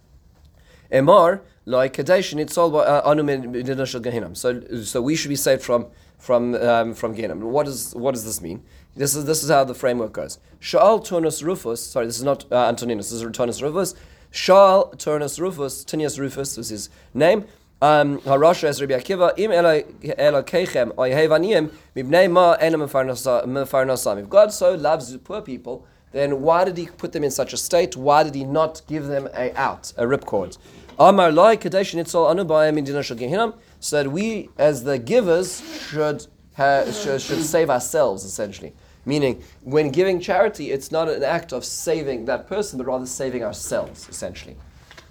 [0.92, 5.86] Emar like kadesh nitzol uh, So, so we should be saved from
[6.18, 7.38] from um, from Gehinnom.
[7.38, 8.62] What does what does this mean?
[8.94, 10.38] This is this is how the framework goes.
[10.60, 11.84] Shaal Turnus Rufus.
[11.84, 13.10] Sorry, this is not uh, Antoninus.
[13.10, 13.94] This is Turnus Rufus.
[14.30, 15.84] Shaal Turnus Rufus.
[15.84, 17.46] Tinius Rufus was his name.
[17.80, 19.32] Um, Harasha es Rabbi Akiva.
[19.38, 24.20] Im elokechem oyehevaniyim mibnei ma enam mefarnasam.
[24.20, 27.56] If God so loves poor people, then why did He put them in such a
[27.56, 27.96] state?
[27.96, 30.58] Why did He not give them a out, a ripcord?
[30.98, 34.98] Amar loy kadesh nitzol anu ba'em in dinah shel Gehinnom, so that we, as the
[34.98, 36.26] givers, should,
[36.56, 38.74] ha, should should save ourselves essentially.
[39.04, 43.42] Meaning, when giving charity, it's not an act of saving that person, but rather saving
[43.42, 44.56] ourselves essentially.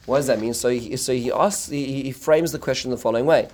[0.06, 0.54] What does that mean?
[0.54, 3.50] So he, so he asks, he, he frames the question the following way: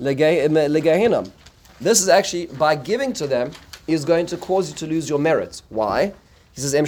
[0.00, 1.30] legehinnom.
[1.80, 3.50] This is actually by giving to them
[3.86, 5.62] is going to cause you to lose your merit.
[5.70, 6.12] Why?
[6.52, 6.72] He says.
[6.72, 6.84] Here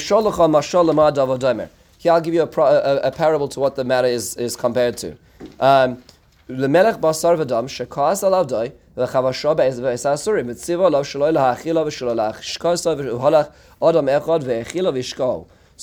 [2.12, 5.16] I'll give you a, a, a parable to what the matter is, is compared to.
[5.60, 6.02] Um,
[6.48, 9.02] basar v'dam shekas alav So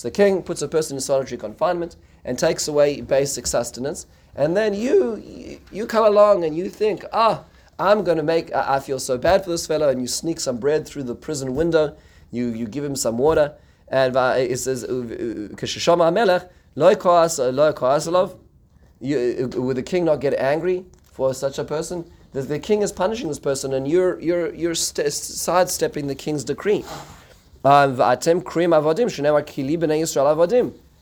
[0.07, 4.75] the king puts a person in solitary confinement and takes away basic sustenance, and then
[4.75, 7.43] you you come along and you think, ah,
[7.79, 8.53] I'm going to make.
[8.53, 11.55] I feel so bad for this fellow, and you sneak some bread through the prison
[11.55, 11.97] window.
[12.29, 13.55] You you give him some water,
[13.87, 14.83] and uh, it says.
[19.01, 22.05] You, uh, would the king not get angry for such a person?
[22.31, 26.43] The, the king is punishing this person, and you're you're you're st- sidestepping the king's
[26.43, 26.85] decree.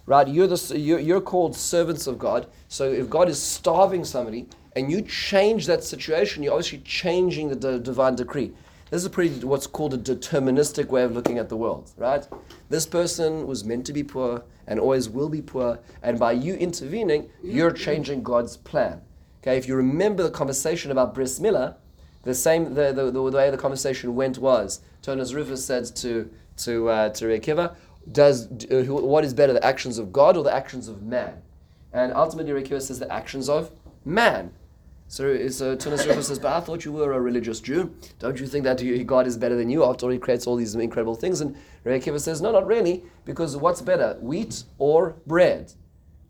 [0.06, 2.48] Right, you're the you're, called servants of God.
[2.70, 7.56] So if God is starving somebody and you change that situation, you're obviously changing the
[7.58, 8.54] d- divine decree.
[8.90, 12.26] This is pretty what's called a deterministic way of looking at the world, right?
[12.70, 16.54] This person was meant to be poor and always will be poor, and by you
[16.56, 19.02] intervening, you're changing God's plan.
[19.48, 21.76] Okay, if you remember the conversation about Bris Milah,
[22.24, 26.90] the same the, the, the, way the conversation went was Turnus Rufus said to to
[26.90, 27.74] uh, to Rekiva,
[28.12, 31.42] does uh, what is better, the actions of God or the actions of man?
[31.94, 33.72] And ultimately, Rekiva says the actions of
[34.04, 34.52] man.
[35.08, 37.96] So, so Turnus Rufus says, but I thought you were a religious Jew.
[38.20, 40.76] Don't you think that God is better than you after all he creates all these
[40.76, 41.40] incredible things?
[41.40, 41.56] And
[41.86, 45.72] Rekiva says, no, not really, because what's better, wheat or bread?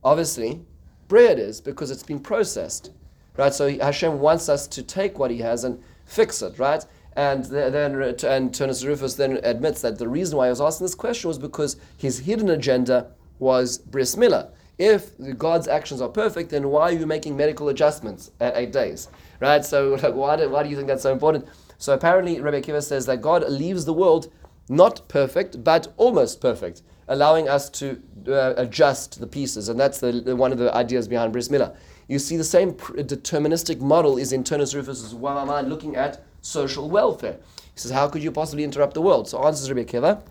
[0.04, 0.62] Obviously,
[1.08, 2.92] bread is because it's been processed,
[3.38, 3.54] right?
[3.54, 6.84] So Hashem wants us to take what He has and fix it, right?
[7.16, 10.94] And then and Turnus Rufus then admits that the reason why he was asking this
[10.96, 14.50] question was because his hidden agenda was bris milah.
[14.78, 19.08] If God's actions are perfect, then why are you making medical adjustments at eight days,
[19.40, 19.66] right?
[19.66, 21.46] So like, why do, why do you think that's so important?
[21.80, 24.32] So apparently, Rabbi Akiva says that God leaves the world
[24.70, 29.70] not perfect, but almost perfect, allowing us to uh, adjust the pieces.
[29.70, 31.76] And that's the, the- one of the ideas behind Bris Milah.
[32.08, 37.38] You see, the same deterministic model is in Turnus Rufus's Wamaman looking at social welfare.
[37.74, 39.28] He says, How could you possibly interrupt the world?
[39.28, 40.22] So answers Rabbi Akiva.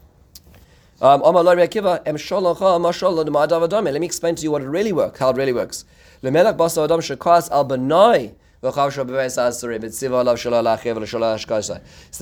[1.03, 1.21] Um.
[1.21, 1.59] Let
[4.01, 5.85] me explain to you what it really works, how it really works.
[6.23, 6.31] So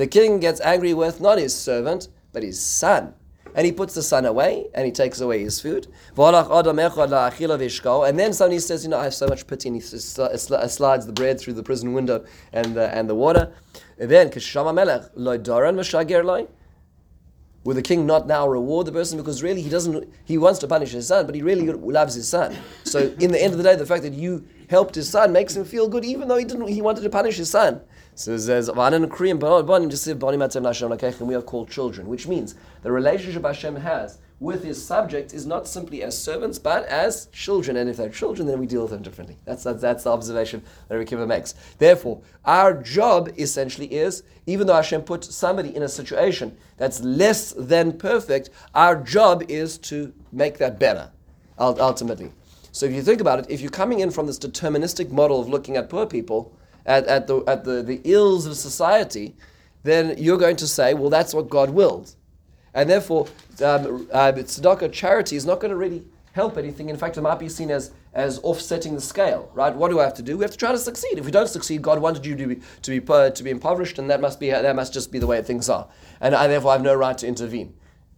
[0.02, 3.14] the king gets angry with not his servant, but his son.
[3.54, 5.86] And he puts the son away, and he takes away his food.
[6.16, 10.68] And then somebody says, you know, I have so much pity, and he sl- uh,
[10.68, 13.52] slides the bread through the prison window and the, and the water.
[13.98, 14.30] And then.
[17.64, 20.12] Will the king not now reward the person because really he doesn't?
[20.26, 22.54] He wants to punish his son, but he really loves his son.
[22.84, 25.56] So in the end of the day, the fact that you helped his son makes
[25.56, 26.68] him feel good, even though he didn't.
[26.68, 27.80] He wanted to punish his son.
[28.16, 29.38] So it says, "V'anan Korean,
[31.26, 35.66] we are called children," which means the relationship Hashem has with his subject is not
[35.66, 37.76] simply as servants, but as children.
[37.76, 39.36] And if they're children, then we deal with them differently.
[39.44, 41.54] That's, that's, that's the observation that Rabbi Kiva makes.
[41.78, 47.52] Therefore, our job essentially is, even though Hashem put somebody in a situation that's less
[47.52, 51.10] than perfect, our job is to make that better,
[51.58, 52.32] ultimately.
[52.72, 55.48] So if you think about it, if you're coming in from this deterministic model of
[55.48, 56.52] looking at poor people,
[56.86, 59.34] at, at, the, at the, the ills of society,
[59.82, 62.14] then you're going to say, well, that's what God willed.
[62.74, 63.28] And therefore,
[63.62, 66.88] um, uh, tzedakah charity is not going to really help anything.
[66.88, 69.74] In fact, it might be seen as, as offsetting the scale, right?
[69.74, 70.36] What do I have to do?
[70.36, 71.18] We have to try to succeed.
[71.18, 74.10] If we don't succeed, God wanted you to be to be to be impoverished, and
[74.10, 75.86] that must be that must just be the way things are.
[76.20, 77.74] And I therefore have no right to intervene.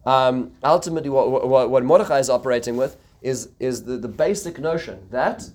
[0.06, 5.06] Um, ultimately, what, what, what Mordechai is operating with is is the, the basic notion
[5.10, 5.50] that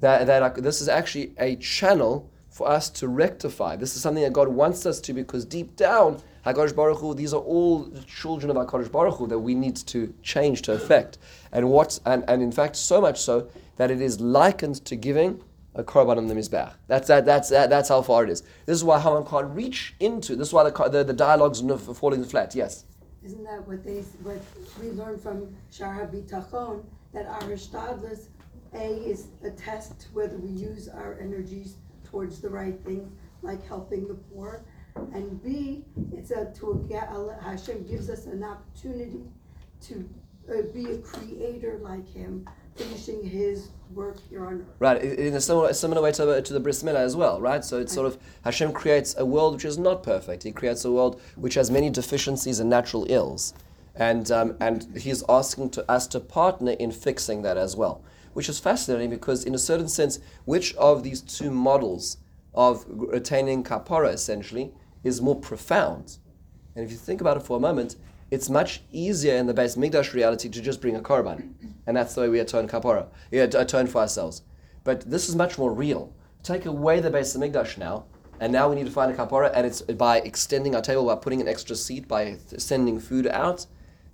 [0.00, 3.76] that, that this is actually a channel for us to rectify.
[3.76, 7.32] This is something that God wants us to because deep down, HaKadosh Baruch Hu, these
[7.32, 11.18] are all children of HaKadosh Baruch Hu that we need to change to effect.
[11.52, 15.42] And what and, and in fact so much so that it is likened to giving
[15.74, 16.72] a korban on the mizbeach.
[16.88, 18.42] That's that, that's that, that's how far it is.
[18.66, 20.34] This is why Haman can't reach into.
[20.34, 22.54] This is why the the, the dialogues are falling flat.
[22.54, 22.84] Yes.
[23.24, 24.40] Isn't that what they what
[24.80, 28.28] we learned from Sha'ar HaBitachon that our hishtadlus
[28.74, 33.12] A is a test whether we use our energies towards the right things,
[33.42, 34.64] like helping the poor,
[35.12, 37.08] and B, it's a to get
[37.42, 39.22] Hashem gives us an opportunity
[39.82, 40.08] to
[40.50, 44.66] uh, be a creator like Him, finishing His work here on earth.
[44.78, 47.64] Right, in a similar, similar way to, to the bris milah as well, right?
[47.64, 50.42] So it's sort of Hashem creates a world which is not perfect.
[50.42, 53.54] He creates a world which has many deficiencies and natural ills,
[53.94, 58.02] and um, and He's asking to us to partner in fixing that as well,
[58.38, 62.18] which is fascinating because in a certain sense, which of these two models
[62.54, 64.72] of attaining kapara essentially
[65.02, 66.18] is more profound?
[66.76, 67.96] And if you think about it for a moment,
[68.30, 71.52] it's much easier in the Beis Mikdash reality to just bring a korban.
[71.84, 74.42] And that's the way we atone kapara, yeah, atone for ourselves.
[74.84, 76.14] But this is much more real.
[76.44, 78.04] Take away the Beis Mikdash now,
[78.38, 81.16] and now we need to find a kapara, and it's by extending our table, by
[81.16, 83.66] putting an extra seat, by sending food out.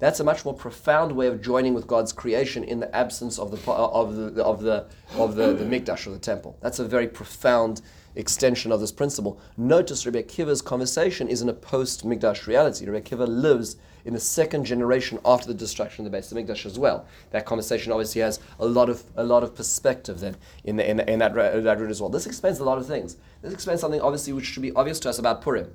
[0.05, 3.50] That's a much more profound way of joining with God's creation in the absence of
[3.50, 4.84] the uh, of the of the
[5.16, 6.59] of the, the mikdash or the temple.
[6.61, 7.80] That's a very profound
[8.14, 9.40] extension of this principle.
[9.57, 12.84] Notice Rebbe Akiva's conversation is in a post Mikdash reality.
[12.84, 16.78] Rebbe Akiva lives in the second generation after the destruction of the Beis Hamikdash as
[16.78, 17.07] well.
[17.30, 21.00] That conversation obviously has a lot of a lot of perspective then in, the, in,
[21.00, 22.11] in that, uh, that route as well.
[22.11, 23.16] This explains a lot of things.
[23.40, 25.74] This explains something obviously which should be obvious to us about Purim.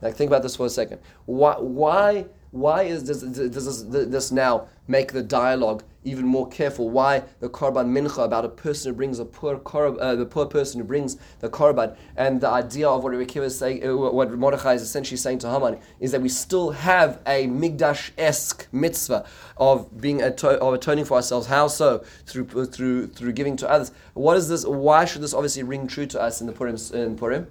[0.00, 1.00] Like think about this for a second.
[1.24, 6.90] Why why why is this, does this, this now make the dialogue even more careful?
[6.90, 10.44] Why the korban mincha about a person who brings a poor korban, uh, the poor
[10.44, 14.30] person who brings the korban, and the idea of what Rekiva is saying, uh, what
[14.32, 19.24] Mordechai is essentially saying to Haman is that we still have a mikdash esque mitzvah
[19.56, 21.46] of being ato- of atoning for ourselves.
[21.46, 22.04] How so?
[22.26, 23.92] Through through through giving to others.
[24.12, 24.66] What is this?
[24.66, 26.76] Why should this obviously ring true to us in the Purim?
[26.92, 27.46] In Purim,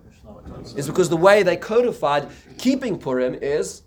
[0.76, 2.30] is because the way they codified
[2.60, 3.82] keeping Purim is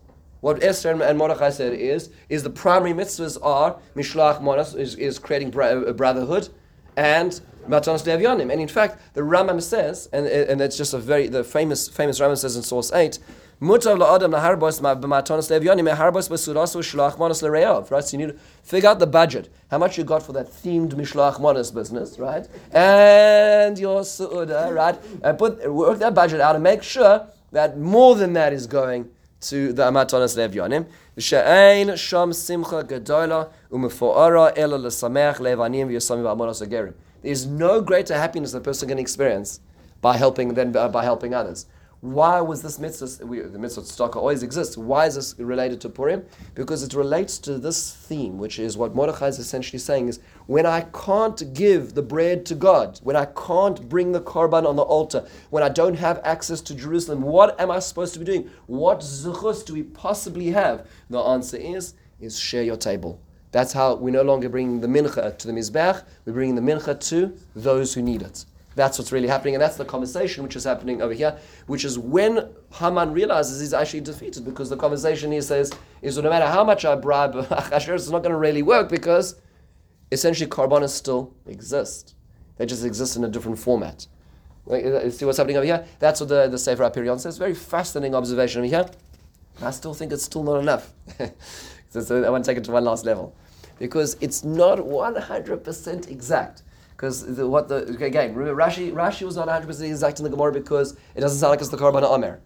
[0.45, 5.18] what Esther and Mordechai said is, is the primary mitzvahs are Mishloach Manos, is, is
[5.18, 6.51] creating bra- uh, brotherhood,
[6.99, 8.53] and Matanos La'evyonim.
[8.53, 12.20] And in fact, the Rambam says, and, and it's just a very, the famous famous
[12.20, 13.18] Rambam says in source 8,
[13.62, 17.90] Mutav la'adam laharbos b'matanos la'evyonim harbos b'surasu shlach monos l'reyav.
[17.90, 20.49] Right, so you need to figure out the budget, how much you got for that
[20.49, 22.47] themed mishloach manos business, right?
[22.70, 24.99] And your su'udah, right?
[25.22, 29.09] And put work that budget out and make sure that more than that is going
[29.49, 30.86] to the Amatonas La'evyonim.
[31.18, 36.95] She'ein sham simcha gedola umefoara ela lesamech levanim agerim.
[37.22, 39.61] There is no greater happiness a person can experience
[40.01, 41.66] by helping than uh, by helping others.
[42.05, 45.88] Why was this mitzvah, we, the mitzvah tzedakah always exists, why is this related to
[45.88, 46.22] Purim?
[46.55, 50.66] Because it relates to this theme, which is what Mordechai is essentially saying is, when
[50.66, 54.82] I can't give the bread to God, when I can't bring the korban on the
[54.82, 58.51] altar, when I don't have access to Jerusalem, what am I supposed to be doing?
[58.66, 60.86] What zuchus do we possibly have?
[61.11, 63.20] The answer is, is share your table.
[63.53, 66.99] That's how we no longer bring the mincha to the mizbeach, we're bringing the mincha
[67.09, 68.45] to those who need it.
[68.74, 71.38] That's what's really happening, and that's the conversation which is happening over here,
[71.68, 75.72] which is when Haman realizes he's actually defeated, because the conversation he says
[76.03, 79.36] is no matter how much I bribe Achashverosh, it's not going to really work because
[80.14, 82.14] essentially korbanos still exist.
[82.56, 84.06] They just exist in a different format.
[84.70, 85.84] Uh, see what's happening over here?
[85.98, 87.36] That's what the, the Sefer HaPirion says.
[87.36, 88.90] Very fascinating observation over here.
[89.62, 90.92] I still think it's still not enough.
[91.90, 93.36] so, so I want to take it to one last level.
[93.78, 96.62] Because it's not 100% exact.
[96.96, 100.96] Because what the again, Rashi Rashi was not 100 percent exact in the Gemara because
[101.16, 102.40] it doesn't sound like it's the Korban Omer.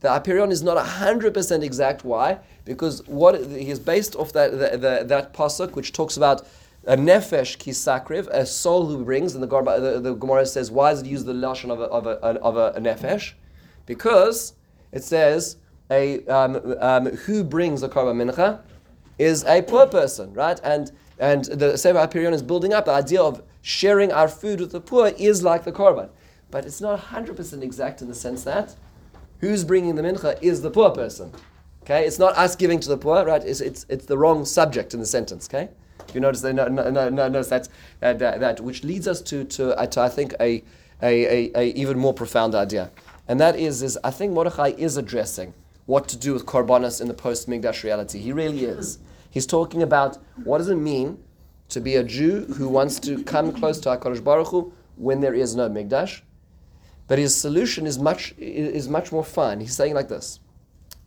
[0.00, 2.04] The HaPirion is not 100% exact.
[2.04, 2.40] Why?
[2.64, 6.46] Because what he's based off that the, the, that pasuk which talks about
[6.86, 11.02] a nefesh kisakriv, a soul who brings, and the, the, the Gemara says, why does
[11.02, 12.10] it use the lashon of a, of a,
[12.40, 13.32] of a, nefesh?
[13.86, 14.54] Because
[14.92, 15.56] it says
[15.90, 18.60] a um, um, who brings a korban mincha
[19.18, 20.58] is a poor person, right?
[20.64, 24.72] And and the Sefer HaPirion is building up the idea of sharing our food with
[24.72, 26.08] the poor is like the korban.
[26.50, 28.74] But it's not 100% exact in the sense that
[29.38, 31.32] who's bringing the mincha is the poor person.
[31.82, 33.44] Okay, it's not us giving to the poor, right?
[33.44, 35.68] It's, it's, it's the wrong subject in the sentence, okay?
[36.12, 37.68] You notice, that, no, no, no, that,
[38.00, 40.62] that, that, which leads us to, to, uh, to I think, a,
[41.02, 42.90] a, a, a, even more profound idea.
[43.26, 45.54] And that is, is I think Mordechai is addressing
[45.86, 48.18] what to do with korbanos in the post-Mikdash reality.
[48.18, 48.98] He really is.
[49.30, 51.18] He's talking about what does it mean
[51.70, 55.34] to be a Jew who wants to come close to HaKadosh Baruch Hu when there
[55.34, 56.20] is no Mikdash.
[57.08, 59.60] But his solution is much, is much more fun.
[59.60, 60.40] He's saying like this.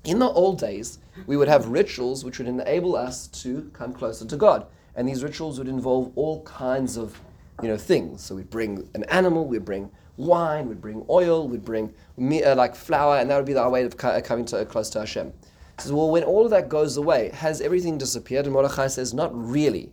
[0.03, 4.25] In the old days, we would have rituals which would enable us to come closer
[4.25, 4.67] to God.
[4.97, 7.21] And these rituals would involve all kinds of
[7.61, 8.21] you know, things.
[8.23, 12.75] So we'd bring an animal, we'd bring wine, we'd bring oil, we'd bring uh, like
[12.75, 15.31] flour, and that would be our way of co- coming to, uh, close to Hashem.
[15.31, 18.45] He says, well, when all of that goes away, has everything disappeared?
[18.45, 19.91] And Mordechai says, not really.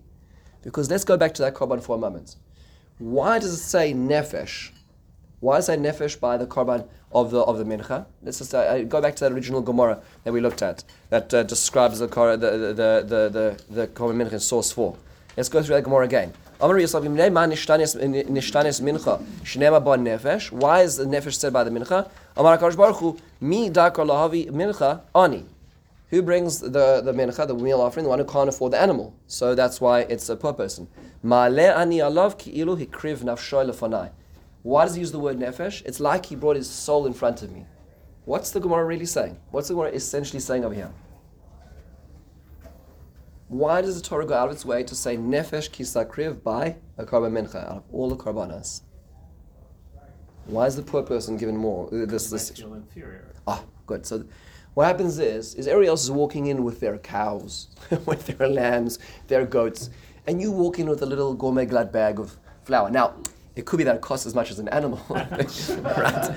[0.63, 2.37] Because let's go back to that korban for a moment.
[2.99, 4.71] Why does it say nefesh?
[5.41, 8.07] Why does it say nefesh by the korban of the of the mincha?
[8.23, 11.43] Let's just uh, go back to that original Gemara that we looked at that uh,
[11.43, 14.97] describes the the the the the, the korban mincha in source four.
[15.37, 16.33] Let's go through that Gemara again.
[16.59, 17.01] Why is the
[21.05, 22.09] nefesh said by the mincha?
[22.37, 25.45] Amar Baruch Hu, mi dakar mincha ani.
[26.11, 28.05] Who brings the, the mincha, the meal offering?
[28.05, 29.13] The one who can't afford the animal.
[29.27, 30.87] So that's why it's a poor person.
[31.25, 34.11] Ma'ale ani alav ki ilu hikriv nafshoy lefanai.
[34.65, 35.83] Why does he use the word nefesh?
[35.85, 37.67] It's like he brought his soul in front of me.
[38.25, 39.39] What's the Gemara really saying?
[39.51, 40.91] What's the Gemara essentially saying over here?
[43.49, 47.05] Why does the Torah go out of its way to say nefesh kisakriv by a
[47.05, 48.81] korban mincha out of all the korbanos?
[50.47, 51.89] Why is the poor person given more?
[51.89, 52.59] Uh, this, this.
[52.59, 53.35] inferior.
[53.47, 54.07] Ah, good.
[54.07, 54.25] So,
[54.73, 57.69] what happens is, is everybody else is walking in with their cows,
[58.07, 58.99] with their lambs,
[59.29, 59.91] their goats,
[60.27, 62.89] and you walk in with a little gourmet glad bag of flour.
[62.89, 63.15] Now,
[63.57, 66.31] it could be that it costs as much as an animal, right?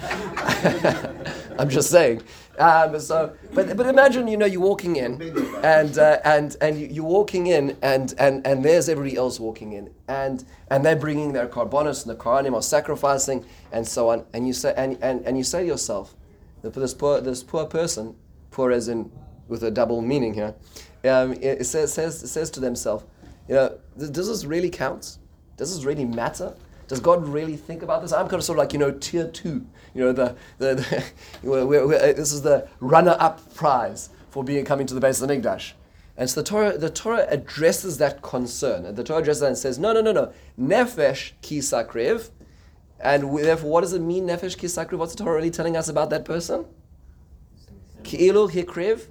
[1.59, 2.22] I'm just saying.
[2.59, 5.22] Um, so, but, but imagine you know you're walking in,
[5.63, 9.74] and uh, and and you, are walking in, and, and and there's everybody else walking
[9.74, 14.26] in, and and they're bringing their korbanos and the kohanim are sacrificing and so on,
[14.34, 16.15] and you say and, and, and you say to yourself,
[16.61, 18.15] this poor this poor person,
[18.51, 19.11] poor as in
[19.47, 20.53] with a double meaning here,
[21.05, 23.05] um, it, says says says to themselves,
[23.47, 25.18] you know, does this really count?
[25.57, 26.55] Does this really matter?
[26.88, 28.14] Does God really think about this?
[28.14, 29.66] I'm kind of sort of like, you know, tier two.
[29.94, 31.04] You know, the, the, the
[31.44, 35.28] we're, we're, uh, this is the runner-up prize for being coming to the base of
[35.28, 35.74] the Mikdash.
[36.16, 38.86] And so the Torah, the Torah addresses that concern.
[38.86, 40.34] And the Torah addresses that and says, no, no, no, no.
[40.60, 42.30] Nefesh ki sakriv.
[43.00, 44.98] And therefore, what does it mean, nefesh ki sakriv?
[44.98, 46.66] What's the Torah really telling us about that person?
[48.04, 49.08] Ki'ilu hikriv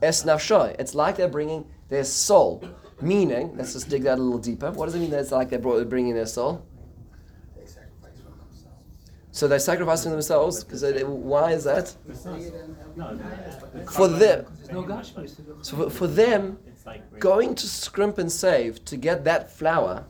[0.00, 0.76] es nafshoy.
[0.78, 2.64] It's like they're bringing their soul.
[3.02, 4.70] Meaning, let's just dig that a little deeper.
[4.70, 6.64] What does it mean that it's like they're bringing their soul?
[9.36, 11.94] So they're sacrificing themselves because why is that?
[13.92, 14.46] For them,
[15.60, 16.58] so for, them,
[17.18, 20.06] going to scrimp and save to get that flour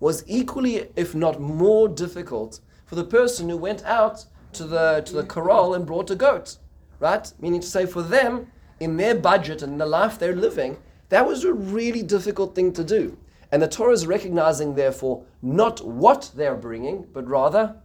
[0.00, 5.12] was equally, if not more, difficult for the person who went out to the to
[5.12, 6.56] the corral and brought a goat,
[6.98, 7.32] right?
[7.38, 8.48] Meaning to say, for them,
[8.80, 10.78] in their budget and the life they're living,
[11.10, 13.16] that was a really difficult thing to do.
[13.52, 17.76] And the Torah is recognizing, therefore, not what they're bringing, but rather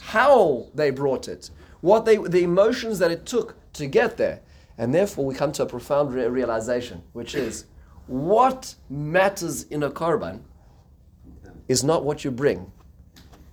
[0.00, 4.40] how they brought it, what they, the emotions that it took to get there.
[4.76, 7.66] And therefore, we come to a profound re- realization, which is
[8.06, 10.40] what matters in a korban
[11.68, 12.70] is not what you bring,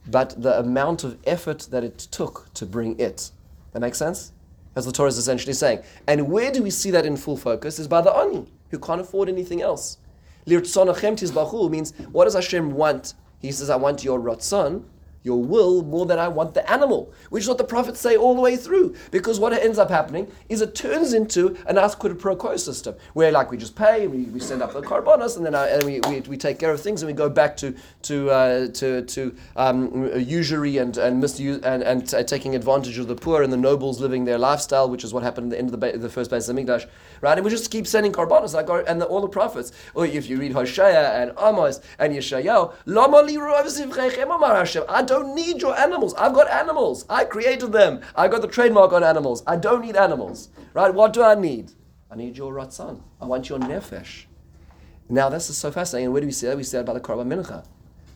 [0.07, 3.31] but the amount of effort that it took to bring it.
[3.71, 4.33] That makes sense?
[4.75, 5.83] As the Torah is essentially saying.
[6.07, 7.79] And where do we see that in full focus?
[7.79, 9.97] Is by the Ani, who can't afford anything else.
[10.47, 13.13] Lirtzonachem means, what does Hashem want?
[13.39, 14.83] He says, I want your ratzon,
[15.24, 18.36] your will more than I want the animal, which is what the prophets say all
[18.36, 18.95] the way through.
[19.11, 22.95] Because what ends up happening is it turns into an ask quid pro quo system,
[23.13, 25.84] where like we just pay, we, we send up the korbanos, and then uh, and
[25.84, 29.03] we, we, we take care of things, and we go back to to uh, to,
[29.03, 33.57] to um, usury and and misuse and, and taking advantage of the poor and the
[33.57, 36.09] nobles living their lifestyle, which is what happened at the end of the, ba- the
[36.09, 36.88] first base of the Mikdash,
[37.22, 37.38] right?
[37.38, 39.72] And we just keep sending korbanos like our, and the, all the prophets.
[39.93, 42.74] Or if you read Hosea and Amos and Yeshayahu,
[44.89, 46.14] I don't need your animals.
[46.14, 47.05] I've got animals.
[47.09, 48.01] I created them.
[48.16, 49.43] I got the trademark on animals.
[49.45, 50.49] I don't need animals.
[50.74, 50.93] Right?
[50.93, 51.74] What do I need?
[52.09, 53.01] I need your ratzon.
[53.20, 54.26] I want your nefesh.
[55.09, 56.14] Now this is so fascinating.
[56.14, 56.55] Where do we see that?
[56.55, 57.66] We see that by the korban mincha.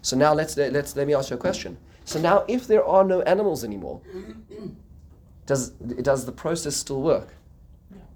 [0.01, 1.77] So now let's let's let me ask you a question.
[2.05, 3.99] So now, if there are no animals anymore,
[5.45, 5.71] does
[6.09, 7.29] does the process still work?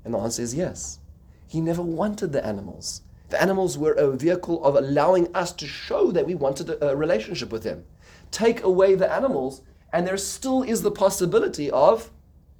[0.06, 1.00] And the answer is yes.
[1.48, 3.02] He never wanted the animals.
[3.30, 6.96] The animals were a vehicle of allowing us to show that we wanted a, a
[6.96, 7.84] relationship with him
[8.32, 9.62] take away the animals,
[9.94, 12.12] and there still is the possibility of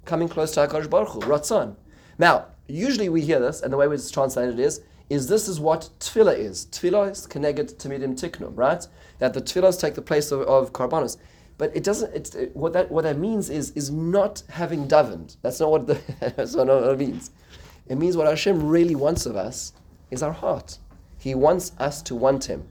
[0.04, 1.76] coming close to HaKadosh Baruch Hu, Ratzon.
[2.18, 5.90] Now, usually we hear this, and the way it's translated is, is this is what
[5.98, 6.66] tefillah is.
[6.66, 8.86] Tefillah is connected to medium tiknum, right?
[9.18, 11.16] That the tefillahs take the place of, of karbanos.
[11.58, 12.14] But it doesn't.
[12.14, 15.36] It's, it, what that what that means is is not having davened.
[15.42, 16.00] That's not what the,
[16.36, 17.32] that's not what it means.
[17.86, 19.72] It means what Hashem really wants of us
[20.10, 20.78] is our heart.
[21.18, 22.66] He wants us to want Him.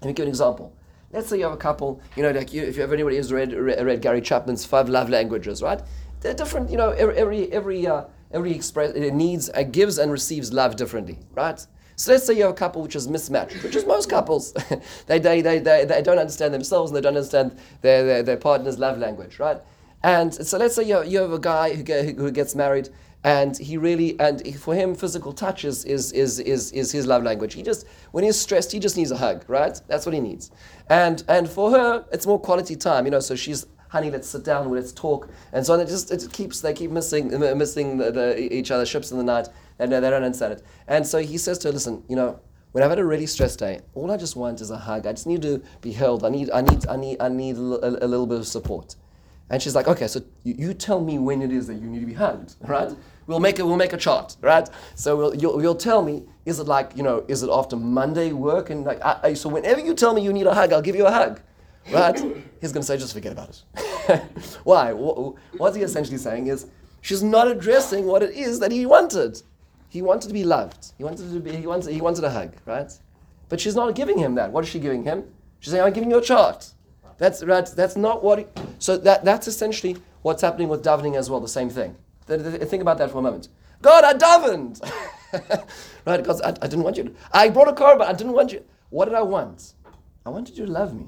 [0.00, 0.72] Let me give an example.
[1.12, 3.30] Let's say you have a couple, you know, like you, if you have anybody who's
[3.30, 5.80] read, read, read Gary Chapman's Five Love Languages, right?
[6.20, 10.10] They're different, you know, every, every, every, uh, every express, it needs, uh, gives and
[10.10, 11.64] receives love differently, right?
[11.96, 14.52] So let's say you have a couple which is mismatched, which is most couples.
[15.06, 18.36] they, they, they, they, they don't understand themselves and they don't understand their, their, their
[18.38, 19.58] partner's love language, right?
[20.02, 22.88] And so let's say you, you have a guy who, get, who gets married
[23.24, 27.22] and he really and for him physical touch is, is, is, is, is his love
[27.22, 30.20] language he just when he's stressed he just needs a hug right that's what he
[30.20, 30.50] needs
[30.88, 34.44] and and for her it's more quality time you know so she's honey let's sit
[34.44, 38.10] down let's talk and so on it just it keeps they keep missing missing the,
[38.10, 39.48] the, each other's ships in the night
[39.78, 42.40] and they don't understand it and so he says to her listen you know
[42.72, 45.06] when I've had a really stressed day, all I just want is a hug.
[45.06, 46.24] I just need to be held.
[46.24, 48.96] I need, I need, I need, I need a, a, a little bit of support.
[49.50, 52.00] And she's like, okay, so you, you, tell me when it is that you need
[52.00, 52.90] to be hugged, right?
[53.26, 54.68] We'll make a, we'll make a chart, right?
[54.94, 58.32] So we'll, you'll, you'll tell me, is it like, you know, is it after Monday
[58.32, 58.70] work?
[58.70, 60.96] And like, I, I, so whenever you tell me you need a hug, I'll give
[60.96, 61.40] you a hug,
[61.92, 62.18] right?
[62.60, 63.62] He's going to say, just forget about
[64.08, 64.22] it.
[64.64, 64.92] Why?
[64.92, 66.66] What he's essentially saying is,
[67.00, 69.40] she's not addressing what it is that he wanted.
[69.88, 70.92] He wanted to be loved.
[70.96, 72.90] He wanted to be, he wanted, he wanted a hug, right?
[73.48, 74.50] But she's not giving him that.
[74.50, 75.24] What is she giving him?
[75.60, 76.72] She's saying, I'm giving you a chart.
[77.18, 77.66] That's right.
[77.66, 78.40] That's not what.
[78.40, 78.46] He,
[78.78, 81.40] so that that's essentially what's happening with davening as well.
[81.40, 81.94] The same thing.
[82.38, 83.48] Think about that for a moment.
[83.80, 84.80] God, I davened.
[86.06, 86.18] right?
[86.18, 87.04] Because I, I, didn't want you.
[87.04, 88.64] To, I brought a car, but I didn't want you.
[88.90, 89.74] What did I want?
[90.24, 91.06] I wanted you to love me.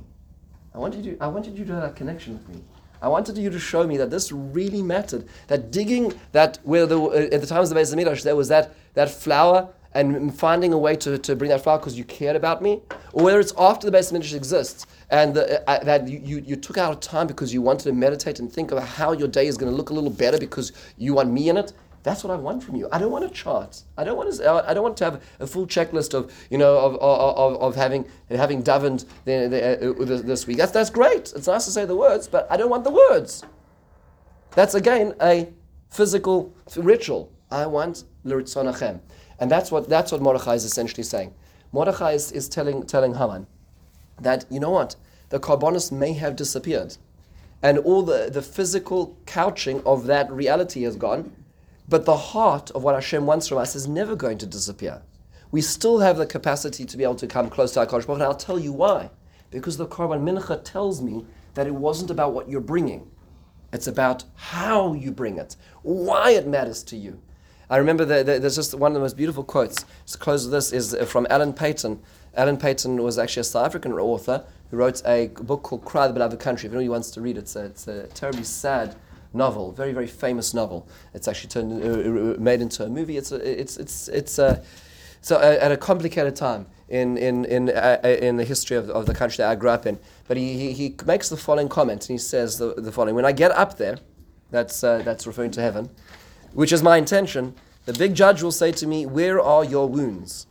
[0.74, 1.16] I wanted you.
[1.20, 2.62] I wanted you to have a connection with me.
[3.00, 5.28] I wanted you to show me that this really mattered.
[5.48, 8.48] That digging, that where the, uh, at the times of the Beis Hamikdash, there was
[8.48, 12.36] that that flour and finding a way to, to bring that flour because you cared
[12.36, 12.82] about me,
[13.12, 16.56] or whether it's after the Beis Hamikdash exists and the, uh, that you, you, you,
[16.56, 19.56] took out time because you wanted to meditate and think about how your day is
[19.56, 21.72] going to look a little better because you want me in it.
[22.02, 22.86] That's what I want from you.
[22.92, 23.82] I don't want a chart.
[23.96, 24.68] I don't want to.
[24.68, 28.04] I don't want to have a full checklist of you know of, of, of having
[28.28, 30.58] having davened the, the, uh, this week.
[30.58, 31.32] That's that's great.
[31.34, 33.42] It's nice to say the words, but I don't want the words.
[34.50, 35.48] That's again a
[35.90, 37.32] physical ritual.
[37.50, 39.00] I want l'ritzonachem,
[39.38, 41.34] and that's what that's what Mordechai is essentially saying.
[41.72, 43.46] Mordechai is, is telling telling Haman
[44.20, 44.96] that, you know what,
[45.30, 46.96] the korbanos may have disappeared.
[47.62, 51.32] And all the, the physical couching of that reality has gone,
[51.88, 55.02] but the heart of what Hashem wants from us is never going to disappear.
[55.50, 58.22] We still have the capacity to be able to come close to our Baruch and
[58.22, 59.10] I'll tell you why.
[59.50, 61.24] Because the Korban Mincha tells me
[61.54, 63.10] that it wasn't about what you're bringing.
[63.72, 67.20] It's about how you bring it, why it matters to you.
[67.70, 69.84] I remember that there's just one of the most beautiful quotes.
[70.06, 72.00] To close with this is from Alan Paton,
[72.36, 76.12] Alan Paton was actually a South African author who wrote a book called Cry the
[76.12, 76.66] Beloved Country.
[76.66, 78.96] If anybody wants to read it, it's a, it's a terribly sad
[79.32, 80.88] novel, very very famous novel.
[81.12, 83.16] It's actually turned uh, uh, uh made into a movie.
[83.16, 84.62] It's a, it's it's it's a,
[85.20, 88.90] so uh, at a complicated time in in in uh, uh, in the history of,
[88.90, 89.98] of the country that I grew up in.
[90.28, 93.24] But he, he, he makes the following comment and he says the, the following: When
[93.24, 93.98] I get up there,
[94.50, 95.90] that's that's referring to heaven,
[96.54, 97.54] which is my intention.
[97.84, 100.46] The big judge will say to me, "Where are your wounds?"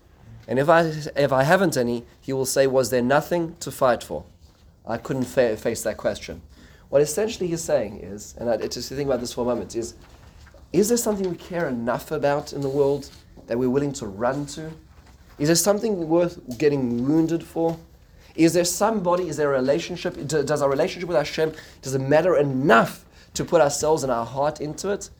[0.47, 0.81] And if I,
[1.15, 4.25] if I haven't any, he will say, Was there nothing to fight for?
[4.85, 6.41] I couldn't fa- face that question.
[6.89, 9.95] What essentially he's saying is, and I, just think about this for a moment, is
[10.73, 13.09] is there something we care enough about in the world
[13.47, 14.71] that we're willing to run to?
[15.37, 17.77] Is there something worth getting wounded for?
[18.35, 20.15] Is there somebody, is there a relationship?
[20.27, 24.61] Does our relationship with Hashem, does it matter enough to put ourselves and our heart
[24.61, 25.11] into it?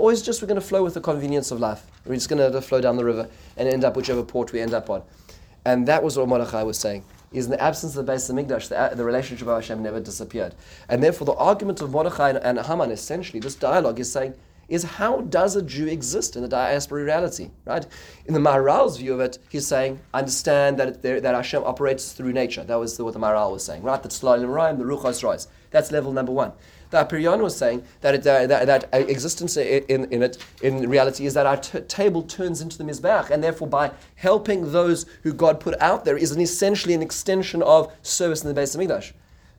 [0.00, 1.82] Or is just we're going to flow with the convenience of life?
[2.06, 3.28] We're just going to flow down the river
[3.58, 5.02] and end up whichever port we end up on.
[5.66, 7.04] And that was what Mordechai was saying.
[7.32, 10.54] Is in the absence of the Beis Hamikdash, the, the relationship of Hashem never disappeared.
[10.88, 14.32] And therefore, the argument of Mordechai and, and Haman, essentially, this dialogue is saying,
[14.70, 17.86] is how does a Jew exist in the diaspora reality, right?
[18.24, 22.32] In the Maharal's view of it, he's saying, understand that it, that Hashem operates through
[22.32, 22.64] nature.
[22.64, 24.02] That was what the Maharal was saying, right?
[24.02, 25.46] The Tzlalim Rayim, the Ruchas Rois.
[25.72, 26.52] That's level number one.
[26.90, 31.24] The HaPirion was saying that, it, uh, that, that existence in, in it, in reality,
[31.24, 35.32] is that our t- table turns into the Mizbeach, and therefore by helping those who
[35.32, 39.12] God put out there is an essentially an extension of service in the Beis Hamikdash.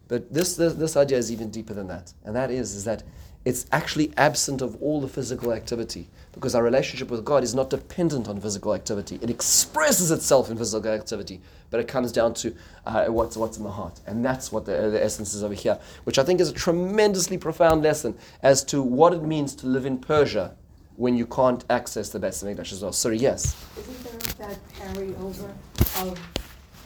[0.09, 3.03] But this, this, this idea is even deeper than that, and that is, is that
[3.45, 7.69] it's actually absent of all the physical activity because our relationship with God is not
[7.69, 9.19] dependent on physical activity.
[9.21, 12.55] It expresses itself in physical activity, but it comes down to
[12.86, 13.99] uh, what's, what's in the heart.
[14.07, 17.38] And that's what the, the essence is over here, which I think is a tremendously
[17.38, 20.55] profound lesson as to what it means to live in Persia
[20.95, 22.93] when you can't access the Beis Hamikdash as well.
[22.93, 23.55] Sorry, yes?
[23.77, 25.51] Isn't there that carryover
[26.01, 26.19] of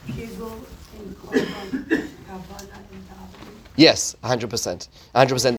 [0.08, 3.06] in Korban, Kavanah, and
[3.76, 4.88] Yes, 100%.
[5.14, 5.54] 100%.